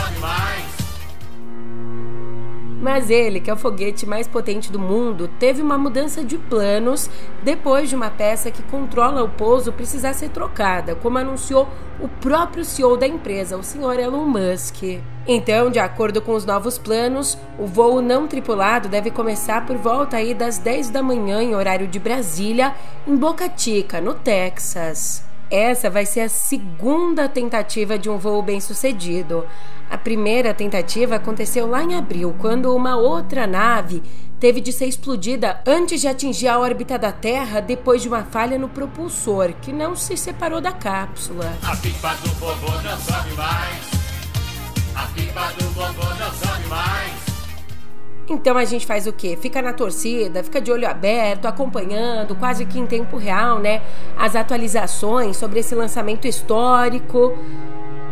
Mas 2.87 3.11
ele, 3.11 3.41
que 3.41 3.51
é 3.51 3.53
o 3.53 3.57
foguete 3.57 4.07
mais 4.07 4.29
potente 4.29 4.71
do 4.71 4.79
mundo, 4.79 5.29
teve 5.41 5.61
uma 5.61 5.77
mudança 5.77 6.23
de 6.23 6.39
planos 6.39 7.11
depois 7.43 7.89
de 7.89 7.97
uma 7.97 8.11
peça 8.11 8.49
que 8.49 8.63
controla 8.63 9.25
o 9.25 9.29
pouso 9.29 9.73
precisar 9.73 10.13
ser 10.13 10.29
trocada, 10.29 10.95
como 10.95 11.19
anunciou 11.19 11.69
o 11.99 12.07
próprio 12.07 12.65
CEO 12.65 12.97
da 12.97 13.05
empresa, 13.05 13.57
o 13.57 13.63
senhor 13.65 13.99
Elon 13.99 14.25
Musk. 14.27 15.01
Então, 15.27 15.69
de 15.69 15.81
acordo 15.81 16.23
com 16.23 16.31
os 16.31 16.45
novos 16.45 16.79
planos, 16.79 17.37
o 17.59 17.67
voo 17.67 18.01
não 18.01 18.29
tripulado 18.29 18.89
deve 18.89 19.11
começar 19.11 19.67
por 19.67 19.77
volta 19.77 20.19
aí 20.19 20.33
das 20.33 20.57
10 20.57 20.91
da 20.91 21.03
manhã 21.03 21.43
em 21.43 21.57
horário 21.57 21.89
de 21.89 21.99
Brasília, 21.99 22.73
em 23.05 23.17
Boca 23.17 23.51
Chica, 23.57 24.01
no 24.01 24.15
Texas. 24.15 25.26
Essa 25.51 25.89
vai 25.89 26.05
ser 26.05 26.21
a 26.21 26.29
segunda 26.29 27.29
tentativa 27.29 27.99
de 27.99 28.11
um 28.11 28.19
voo 28.19 28.43
bem-sucedido. 28.43 29.47
A 29.89 29.97
primeira 29.97 30.53
tentativa 30.53 31.17
aconteceu 31.17 31.67
lá 31.69 31.83
em 31.83 31.95
abril, 31.95 32.35
quando 32.41 32.75
uma 32.75 32.97
outra 32.97 33.47
nave 33.47 34.03
teve 34.41 34.61
de 34.61 34.73
ser 34.73 34.87
explodida 34.87 35.61
antes 35.65 36.01
de 36.01 36.09
atingir 36.09 36.49
a 36.49 36.59
órbita 36.59 36.99
da 36.99 37.13
Terra 37.13 37.61
depois 37.61 38.03
de 38.03 38.09
uma 38.09 38.25
falha 38.25 38.59
no 38.59 38.69
propulsor, 38.69 39.53
que 39.63 39.73
não 39.73 39.95
se 39.95 40.17
separou 40.17 40.61
da 40.61 40.73
cápsula. 40.73 41.57
A 41.63 41.77
pipa 41.77 42.15
do 42.23 42.31
vovô 42.35 42.73
não 42.83 42.99
sobe 42.99 43.33
mais. 43.37 43.91
A 44.97 45.07
pipa 45.15 45.53
do 45.59 45.65
vovô 45.71 46.09
não 46.15 46.33
sobe 46.33 46.67
mais. 46.69 47.16
Então 48.29 48.57
a 48.57 48.65
gente 48.65 48.85
faz 48.85 49.07
o 49.07 49.13
quê? 49.13 49.39
Fica 49.41 49.63
na 49.63 49.73
torcida, 49.73 50.43
fica 50.43 50.61
de 50.61 50.73
olho 50.73 50.89
aberto, 50.89 51.47
acompanhando 51.47 52.35
quase 52.35 52.67
que 52.67 52.79
em 52.79 52.87
tempo 52.87 53.17
real, 53.17 53.61
né? 53.61 53.83
As 54.17 54.35
atualizações 54.35 55.37
sobre 55.37 55.61
esse 55.61 55.75
lançamento 55.75 56.27
histórico. 56.27 57.39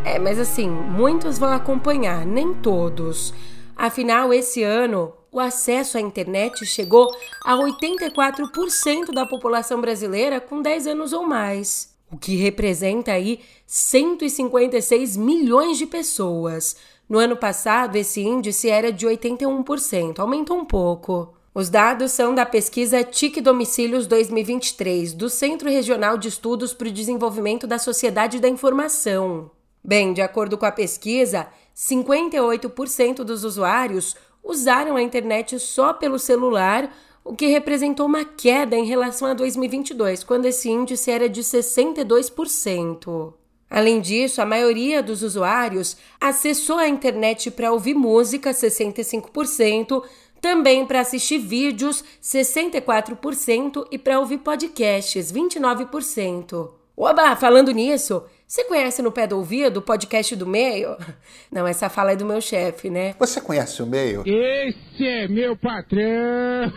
É, 0.05 0.19
mas 0.19 0.39
assim, 0.39 0.69
muitos 0.69 1.39
vão 1.39 1.53
acompanhar, 1.53 2.25
nem 2.25 2.55
todos. 2.55 3.35
Afinal, 3.77 4.33
esse 4.33 4.63
ano, 4.63 5.13
o 5.33 5.41
acesso 5.41 5.99
à 5.99 6.01
internet 6.01 6.65
chegou 6.65 7.11
a 7.45 7.57
84% 7.57 9.13
da 9.13 9.27
população 9.27 9.81
brasileira 9.81 10.41
com 10.41 10.63
10 10.63 10.87
anos 10.87 11.13
ou 11.13 11.27
mais, 11.27 11.93
o 12.13 12.17
que 12.17 12.37
representa 12.37 13.11
aí 13.11 13.41
156 13.67 15.17
milhões 15.17 15.77
de 15.77 15.87
pessoas. 15.87 16.77
No 17.09 17.19
ano 17.19 17.37
passado, 17.37 17.97
esse 17.97 18.23
índice 18.23 18.71
era 18.71 18.91
de 18.91 19.07
81%, 19.07 20.19
aumentou 20.19 20.57
um 20.57 20.65
pouco. 20.65 21.35
Os 21.55 21.69
dados 21.69 22.13
são 22.13 22.35
da 22.35 22.47
pesquisa 22.47 23.05
TIC 23.05 23.41
Domicílios 23.41 24.07
2023, 24.07 25.13
do 25.13 25.29
Centro 25.29 25.69
Regional 25.69 26.17
de 26.17 26.29
Estudos 26.29 26.73
para 26.73 26.89
o 26.89 26.93
Desenvolvimento 26.93 27.67
da 27.67 27.79
Sociedade 27.79 28.41
da 28.41 28.49
Informação. 28.49 29.51
Bem, 29.85 30.15
de 30.15 30.23
acordo 30.23 30.57
com 30.57 30.65
a 30.65 30.73
pesquisa, 30.73 31.47
58% 31.77 33.17
dos 33.17 33.45
usuários 33.45 34.17
usaram 34.43 34.97
a 34.97 35.03
internet 35.03 35.61
só 35.61 35.93
pelo 35.93 36.19
celular, 36.19 36.91
o 37.23 37.37
que 37.37 37.47
representou 37.47 38.07
uma 38.07 38.25
queda 38.25 38.77
em 38.77 38.87
relação 38.87 39.29
a 39.29 39.35
2022, 39.35 40.25
quando 40.25 40.47
esse 40.47 40.71
índice 40.71 41.11
era 41.11 41.29
de 41.29 41.43
62%. 41.43 43.35
Além 43.75 44.01
disso, 44.01 44.41
a 44.41 44.47
maioria 44.47 45.03
dos 45.03 45.25
usuários 45.25 45.97
acessou 46.21 46.79
a 46.79 46.87
internet 46.87 47.51
para 47.51 47.73
ouvir 47.73 47.93
música, 47.93 48.53
65%, 48.53 50.05
também 50.41 50.87
para 50.87 51.01
assistir 51.01 51.39
vídeos, 51.39 52.05
64%, 52.23 53.85
e 53.91 53.99
para 53.99 54.21
ouvir 54.21 54.39
podcasts, 54.39 55.33
29%. 55.33 56.71
Oba, 56.97 57.35
falando 57.35 57.73
nisso, 57.73 58.23
você 58.47 58.63
conhece 58.63 59.03
no 59.03 59.11
pé 59.11 59.27
do 59.27 59.39
ouvido 59.39 59.79
o 59.79 59.83
podcast 59.83 60.37
do 60.37 60.47
meio? 60.47 60.97
Não, 61.51 61.67
essa 61.67 61.89
fala 61.89 62.13
é 62.13 62.17
do 62.17 62.25
meu 62.25 62.41
chefe, 62.41 62.89
né? 62.89 63.17
Você 63.19 63.41
conhece 63.41 63.83
o 63.83 63.87
meio? 63.87 64.23
Esse 64.25 65.05
é 65.05 65.27
meu 65.27 65.57
patrão! 65.57 66.73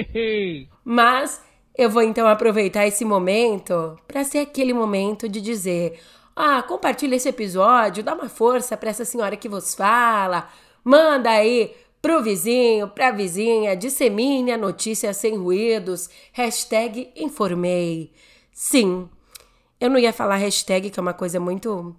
Mas 0.82 1.42
eu 1.76 1.90
vou 1.90 2.02
então 2.02 2.26
aproveitar 2.26 2.86
esse 2.86 3.04
momento 3.04 3.98
para 4.08 4.24
ser 4.24 4.38
aquele 4.38 4.72
momento 4.72 5.28
de 5.28 5.38
dizer: 5.38 5.98
ah, 6.34 6.62
compartilha 6.62 7.16
esse 7.16 7.28
episódio, 7.28 8.02
dá 8.02 8.14
uma 8.14 8.28
força 8.28 8.76
para 8.76 8.90
essa 8.90 9.04
senhora 9.04 9.36
que 9.36 9.48
vos 9.48 9.74
fala, 9.74 10.48
manda 10.84 11.30
aí 11.30 11.74
pro 12.00 12.22
vizinho, 12.22 12.88
pra 12.88 13.10
vizinha, 13.10 13.76
dissemine 13.76 14.52
a 14.52 14.58
notícia 14.58 15.12
sem 15.14 15.36
ruídos, 15.36 16.10
hashtag 16.32 17.12
informei. 17.16 18.12
Sim, 18.52 19.08
eu 19.80 19.88
não 19.88 19.98
ia 19.98 20.12
falar 20.12 20.36
hashtag, 20.36 20.90
que 20.90 21.00
é 21.00 21.02
uma 21.02 21.14
coisa 21.14 21.40
muito 21.40 21.94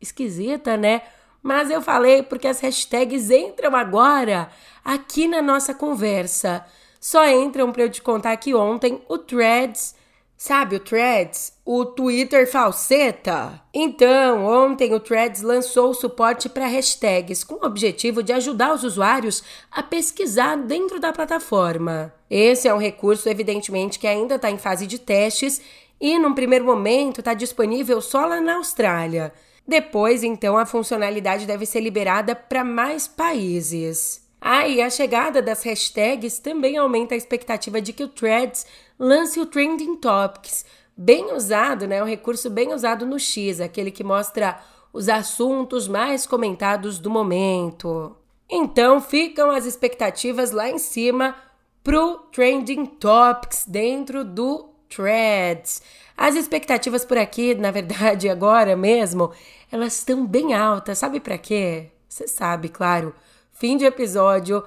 esquisita, 0.00 0.76
né? 0.76 1.02
Mas 1.42 1.70
eu 1.70 1.80
falei 1.80 2.22
porque 2.22 2.48
as 2.48 2.60
hashtags 2.60 3.30
entram 3.30 3.74
agora 3.76 4.50
aqui 4.84 5.28
na 5.28 5.40
nossa 5.40 5.72
conversa. 5.74 6.64
Só 7.00 7.26
entram 7.28 7.72
para 7.72 7.84
eu 7.84 7.90
te 7.90 8.02
contar 8.02 8.36
que 8.36 8.54
ontem 8.54 9.02
o 9.08 9.16
Threads 9.16 9.94
Sabe 10.36 10.76
o 10.76 10.80
Threads? 10.80 11.54
O 11.64 11.86
Twitter 11.86 12.50
falseta? 12.50 13.58
Então, 13.72 14.44
ontem 14.44 14.92
o 14.92 15.00
Threads 15.00 15.40
lançou 15.40 15.90
o 15.90 15.94
suporte 15.94 16.46
para 16.46 16.66
hashtags 16.66 17.42
com 17.42 17.54
o 17.54 17.66
objetivo 17.66 18.22
de 18.22 18.34
ajudar 18.34 18.74
os 18.74 18.84
usuários 18.84 19.42
a 19.72 19.82
pesquisar 19.82 20.56
dentro 20.56 21.00
da 21.00 21.10
plataforma. 21.10 22.12
Esse 22.28 22.68
é 22.68 22.74
um 22.74 22.78
recurso, 22.78 23.30
evidentemente, 23.30 23.98
que 23.98 24.06
ainda 24.06 24.34
está 24.34 24.50
em 24.50 24.58
fase 24.58 24.86
de 24.86 24.98
testes 24.98 25.62
e, 25.98 26.18
num 26.18 26.34
primeiro 26.34 26.66
momento, 26.66 27.20
está 27.20 27.32
disponível 27.32 28.02
só 28.02 28.26
lá 28.26 28.38
na 28.38 28.56
Austrália. 28.56 29.32
Depois, 29.66 30.22
então, 30.22 30.58
a 30.58 30.66
funcionalidade 30.66 31.46
deve 31.46 31.64
ser 31.64 31.80
liberada 31.80 32.36
para 32.36 32.62
mais 32.62 33.08
países. 33.08 34.25
Ah, 34.48 34.68
e 34.68 34.80
a 34.80 34.88
chegada 34.88 35.42
das 35.42 35.64
hashtags 35.64 36.38
também 36.38 36.76
aumenta 36.76 37.16
a 37.16 37.18
expectativa 37.18 37.80
de 37.80 37.92
que 37.92 38.04
o 38.04 38.08
Threads 38.08 38.64
lance 38.96 39.40
o 39.40 39.44
Trending 39.44 39.96
Topics, 39.96 40.64
bem 40.96 41.32
usado, 41.34 41.88
né? 41.88 42.00
Um 42.00 42.06
recurso 42.06 42.48
bem 42.48 42.72
usado 42.72 43.04
no 43.04 43.18
X, 43.18 43.60
aquele 43.60 43.90
que 43.90 44.04
mostra 44.04 44.60
os 44.92 45.08
assuntos 45.08 45.88
mais 45.88 46.28
comentados 46.28 47.00
do 47.00 47.10
momento. 47.10 48.14
Então 48.48 49.00
ficam 49.00 49.50
as 49.50 49.66
expectativas 49.66 50.52
lá 50.52 50.70
em 50.70 50.78
cima 50.78 51.34
pro 51.82 52.16
Trending 52.30 52.86
Topics 52.86 53.66
dentro 53.66 54.24
do 54.24 54.68
Threads. 54.88 55.82
As 56.16 56.36
expectativas 56.36 57.04
por 57.04 57.18
aqui, 57.18 57.52
na 57.56 57.72
verdade, 57.72 58.28
agora 58.30 58.76
mesmo, 58.76 59.32
elas 59.72 59.98
estão 59.98 60.24
bem 60.24 60.54
altas. 60.54 60.98
Sabe 60.98 61.18
para 61.18 61.36
quê? 61.36 61.90
Você 62.08 62.28
sabe, 62.28 62.68
claro. 62.68 63.12
Fim 63.58 63.78
de 63.78 63.86
episódio 63.86 64.62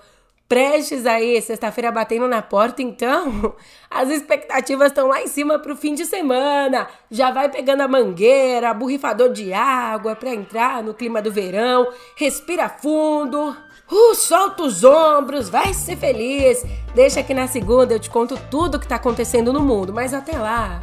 prestes 0.47 1.05
aí, 1.05 1.39
sexta-feira 1.43 1.91
batendo 1.91 2.27
na 2.27 2.41
porta, 2.41 2.81
então 2.81 3.53
as 3.87 4.09
expectativas 4.09 4.87
estão 4.87 5.07
lá 5.07 5.21
em 5.21 5.27
cima 5.27 5.59
pro 5.59 5.75
fim 5.75 5.93
de 5.93 6.07
semana. 6.07 6.87
Já 7.11 7.29
vai 7.29 7.49
pegando 7.49 7.81
a 7.81 7.87
mangueira, 7.87 8.73
borrifador 8.73 9.31
de 9.31 9.53
água 9.53 10.15
para 10.15 10.33
entrar 10.33 10.81
no 10.81 10.95
clima 10.95 11.21
do 11.21 11.31
verão, 11.31 11.93
respira 12.15 12.67
fundo. 12.67 13.55
Uh, 13.91 14.15
solta 14.15 14.63
os 14.63 14.83
ombros, 14.83 15.49
vai 15.49 15.71
ser 15.71 15.95
feliz. 15.95 16.65
Deixa 16.95 17.21
que 17.21 17.33
na 17.33 17.47
segunda 17.47 17.93
eu 17.93 17.99
te 17.99 18.09
conto 18.09 18.39
tudo 18.49 18.79
que 18.79 18.87
tá 18.87 18.95
acontecendo 18.95 19.53
no 19.53 19.61
mundo, 19.61 19.93
mas 19.93 20.15
até 20.15 20.35
lá, 20.35 20.81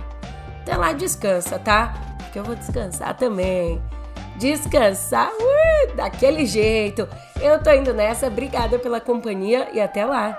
até 0.60 0.76
lá 0.76 0.92
descansa, 0.92 1.58
tá? 1.58 1.92
Porque 2.18 2.38
eu 2.38 2.44
vou 2.44 2.54
descansar 2.54 3.16
também 3.16 3.82
descansar 4.38 5.30
uh, 5.30 5.96
daquele 5.96 6.46
jeito. 6.46 7.08
Eu 7.40 7.62
tô 7.62 7.70
indo 7.72 7.92
nessa, 7.92 8.26
obrigada 8.26 8.78
pela 8.78 9.00
companhia 9.00 9.68
e 9.72 9.80
até 9.80 10.04
lá. 10.04 10.38